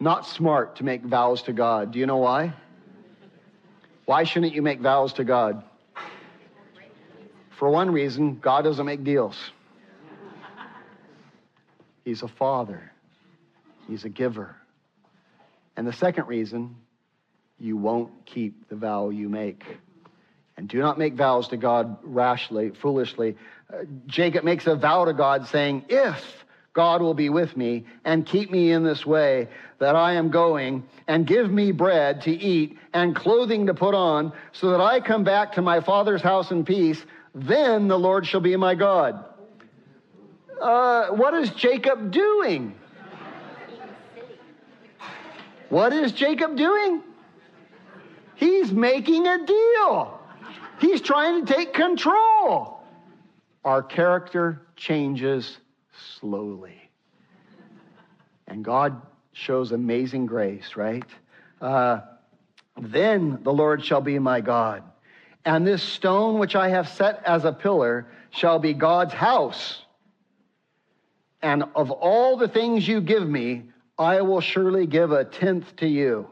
[0.00, 1.92] Not smart to make vows to God.
[1.92, 2.52] Do you know why?
[4.04, 5.64] Why shouldn't you make vows to God?
[7.58, 9.36] For one reason, God doesn't make deals.
[12.04, 12.92] He's a father,
[13.88, 14.56] He's a giver.
[15.76, 16.76] And the second reason,
[17.58, 19.64] you won't keep the vow you make.
[20.56, 23.36] And do not make vows to God rashly, foolishly.
[23.72, 26.43] Uh, Jacob makes a vow to God saying, If
[26.74, 29.48] God will be with me and keep me in this way
[29.78, 34.32] that I am going and give me bread to eat and clothing to put on
[34.52, 37.02] so that I come back to my father's house in peace.
[37.32, 39.24] Then the Lord shall be my God.
[40.60, 42.74] Uh, what is Jacob doing?
[45.68, 47.02] What is Jacob doing?
[48.34, 50.20] He's making a deal.
[50.80, 52.80] He's trying to take control.
[53.64, 55.56] Our character changes
[56.24, 56.90] slowly.
[58.46, 59.02] And God
[59.34, 61.04] shows amazing grace, right?
[61.60, 62.00] Uh,
[62.80, 64.82] then the Lord shall be my God.
[65.44, 69.82] And this stone which I have set as a pillar shall be God's house.
[71.42, 73.64] And of all the things you give me,
[73.98, 76.26] I will surely give a tenth to you.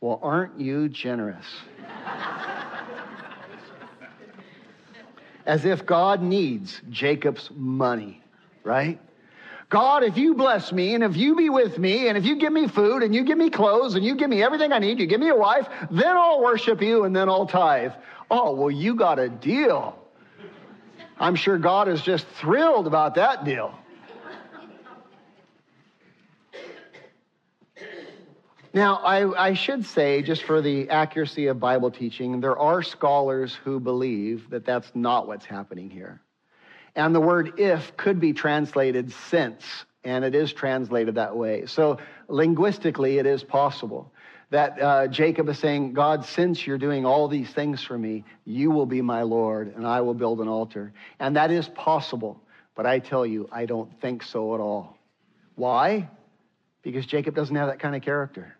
[0.00, 1.46] Well, aren't you generous?
[5.44, 8.21] As if God needs Jacob's money
[8.64, 9.00] right?
[9.68, 12.52] God, if you bless me and if you be with me and if you give
[12.52, 15.06] me food and you give me clothes and you give me everything I need, you
[15.06, 17.92] give me a wife, then I'll worship you and then I'll tithe.
[18.30, 19.98] Oh, well, you got a deal.
[21.18, 23.74] I'm sure God is just thrilled about that deal.
[28.74, 33.54] Now, I, I, should say, just for the accuracy of Bible teaching, there are scholars
[33.54, 36.21] who believe that that's not what's happening here.
[36.94, 39.64] And the word if could be translated since,
[40.04, 41.66] and it is translated that way.
[41.66, 44.12] So linguistically, it is possible
[44.50, 48.70] that uh, Jacob is saying, God, since you're doing all these things for me, you
[48.70, 50.92] will be my Lord, and I will build an altar.
[51.18, 52.42] And that is possible.
[52.74, 54.98] But I tell you, I don't think so at all.
[55.54, 56.10] Why?
[56.82, 58.54] Because Jacob doesn't have that kind of character.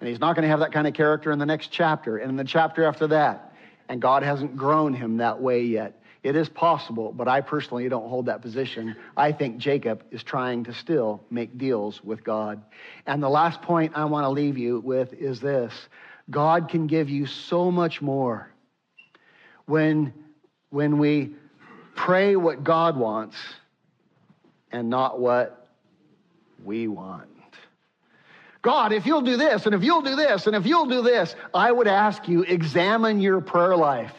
[0.00, 2.30] And he's not going to have that kind of character in the next chapter and
[2.30, 3.52] in the chapter after that.
[3.88, 5.97] And God hasn't grown him that way yet.
[6.22, 8.96] It is possible, but I personally don't hold that position.
[9.16, 12.62] I think Jacob is trying to still make deals with God.
[13.06, 15.72] And the last point I want to leave you with is this
[16.28, 18.50] God can give you so much more
[19.66, 20.12] when,
[20.70, 21.34] when we
[21.94, 23.36] pray what God wants
[24.72, 25.68] and not what
[26.64, 27.28] we want.
[28.60, 31.34] God, if you'll do this, and if you'll do this, and if you'll do this,
[31.54, 34.12] I would ask you, examine your prayer life.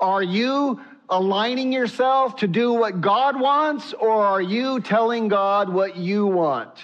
[0.00, 5.96] Are you aligning yourself to do what God wants, or are you telling God what
[5.96, 6.78] you want?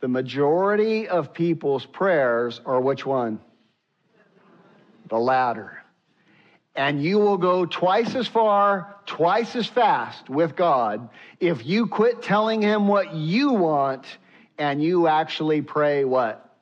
[0.00, 3.40] The majority of people's prayers are which one?
[5.08, 5.82] The latter.
[6.74, 11.08] And you will go twice as far, twice as fast with God
[11.40, 14.04] if you quit telling Him what you want
[14.58, 16.54] and you actually pray what?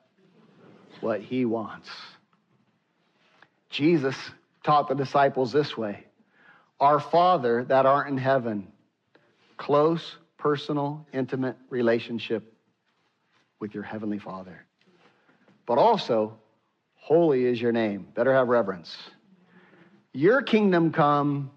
[1.01, 1.89] What He wants.
[3.69, 4.15] Jesus
[4.65, 6.03] taught the disciples this way
[6.79, 8.67] Our Father that art in heaven.
[9.57, 12.53] Close, personal, intimate relationship
[13.59, 14.65] with your Heavenly Father.
[15.65, 16.37] But also,
[16.95, 18.07] holy is your name.
[18.13, 18.97] Better have reverence.
[20.11, 21.51] Your kingdom come,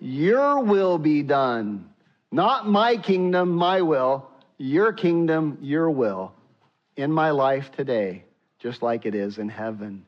[0.00, 1.90] your will be done.
[2.32, 4.28] Not my kingdom, my will.
[4.58, 6.32] Your kingdom, your will
[6.96, 8.24] in my life today,
[8.58, 10.04] just like it is in heaven.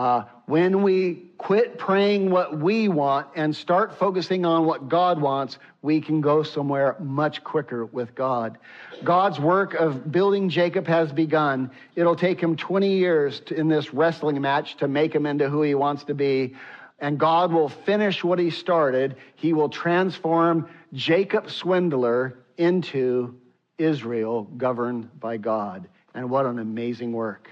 [0.00, 5.58] Uh, when we quit praying what we want and start focusing on what God wants,
[5.82, 8.56] we can go somewhere much quicker with God.
[9.04, 11.70] God's work of building Jacob has begun.
[11.96, 15.60] It'll take him 20 years to, in this wrestling match to make him into who
[15.60, 16.54] he wants to be.
[16.98, 19.16] And God will finish what he started.
[19.36, 23.38] He will transform Jacob Swindler into
[23.76, 25.90] Israel governed by God.
[26.14, 27.50] And what an amazing work.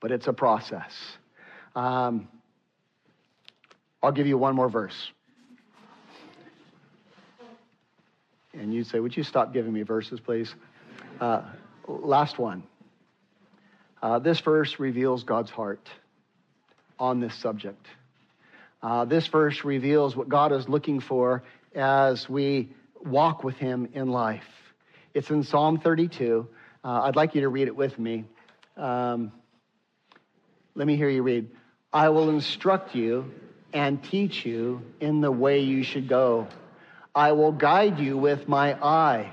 [0.00, 0.92] But it's a process.
[1.74, 2.28] Um,
[4.02, 5.10] I'll give you one more verse.
[8.52, 10.54] And you'd say, Would you stop giving me verses, please?
[11.20, 11.42] Uh,
[11.88, 12.62] last one.
[14.02, 15.88] Uh, this verse reveals God's heart
[16.98, 17.86] on this subject.
[18.82, 21.42] Uh, this verse reveals what God is looking for
[21.74, 22.70] as we
[23.02, 24.44] walk with Him in life.
[25.14, 26.46] It's in Psalm 32.
[26.84, 28.24] Uh, I'd like you to read it with me.
[28.76, 29.32] Um,
[30.74, 31.48] let me hear you read.
[31.94, 33.32] I will instruct you
[33.72, 36.48] and teach you in the way you should go.
[37.14, 39.30] I will guide you with my eye.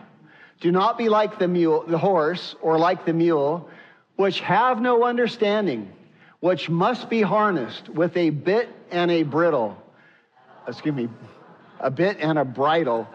[0.60, 3.68] Do not be like the mule, the horse, or like the mule,
[4.16, 5.92] which have no understanding,
[6.40, 9.76] which must be harnessed with a bit and a bridle.
[10.68, 11.10] Excuse me,
[11.80, 13.08] a bit and a bridle,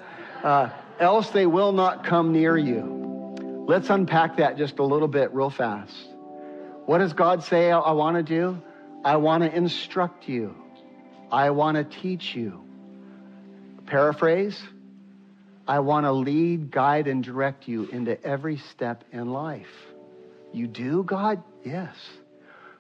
[0.43, 3.37] uh, else they will not come near you.
[3.69, 5.95] Let's unpack that just a little bit, real fast.
[6.87, 8.61] What does God say I, I want to do?
[9.07, 10.57] I want to instruct you.
[11.31, 12.65] I want to teach you.
[13.87, 14.61] Paraphrase
[15.69, 19.71] I want to lead, guide, and direct you into every step in life.
[20.53, 21.41] You do, God?
[21.65, 21.95] Yes.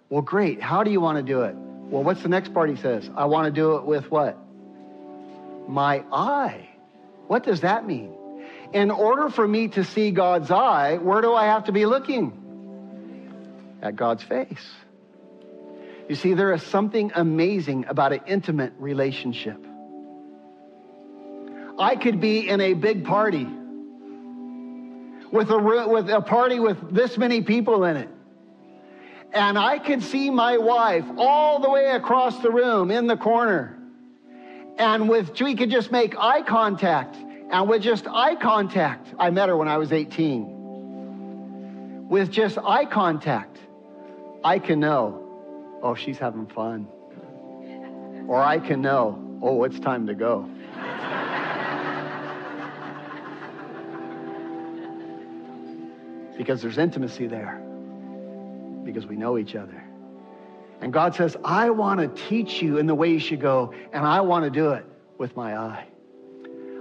[0.09, 0.61] Well, great.
[0.61, 1.55] How do you want to do it?
[1.55, 3.09] Well, what's the next part he says?
[3.17, 4.37] I want to do it with what?
[5.69, 6.71] My eye.
[7.29, 8.13] What does that mean?
[8.73, 12.33] In order for me to see God's eye, where do I have to be looking?
[13.81, 14.67] At God's face.
[16.09, 19.67] You see, there is something amazing about an intimate relationship.
[21.79, 23.49] I could be in a big party
[25.33, 28.09] with a, with a party with this many people in it.
[29.33, 33.77] And I could see my wife all the way across the room in the corner.
[34.79, 37.17] And with, we could just make eye contact.
[37.17, 42.09] And with just eye contact, I met her when I was 18.
[42.09, 43.59] With just eye contact,
[44.45, 45.26] I can know
[45.83, 46.87] oh, she's having fun.
[48.29, 50.49] Or I can know, oh, it's time to go.
[56.37, 57.61] because there's intimacy there,
[58.85, 59.83] because we know each other.
[60.81, 64.05] And God says, I want to teach you in the way you should go, and
[64.05, 64.85] I want to do it
[65.19, 65.87] with my eye.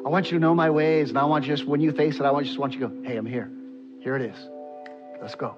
[0.05, 2.15] I want you to know my ways, and I want you just, when you face
[2.15, 3.49] it, I want you just want you to go, hey, I'm here.
[4.01, 4.37] Here it is.
[5.21, 5.57] Let's go.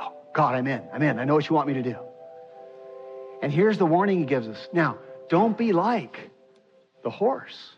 [0.00, 0.82] Oh, God, I'm in.
[0.92, 1.18] I'm in.
[1.18, 1.96] I know what you want me to do.
[3.42, 4.68] And here's the warning he gives us.
[4.72, 6.30] Now, don't be like
[7.02, 7.74] the horse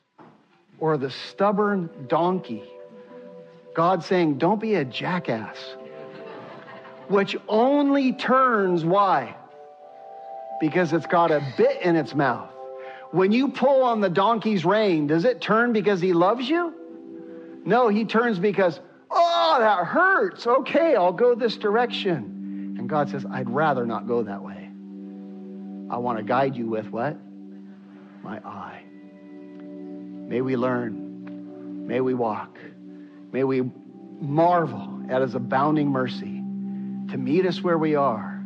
[0.79, 2.63] or the stubborn donkey.
[3.75, 5.57] God saying, don't be a jackass,
[7.09, 9.37] which only turns why?
[10.61, 12.51] Because it's got a bit in its mouth.
[13.11, 16.74] When you pull on the donkey's rein, does it turn because he loves you?
[17.65, 18.81] No, he turns because,
[19.11, 20.47] oh, that hurts.
[20.47, 22.77] Okay, I'll go this direction.
[22.78, 24.57] And God says, I'd rather not go that way.
[25.90, 27.16] I want to guide you with what?
[28.23, 28.82] My eye.
[29.60, 31.86] May we learn.
[31.86, 32.59] May we walk.
[33.32, 33.70] May we
[34.20, 36.43] marvel at his abounding mercy
[37.10, 38.38] to meet us where we are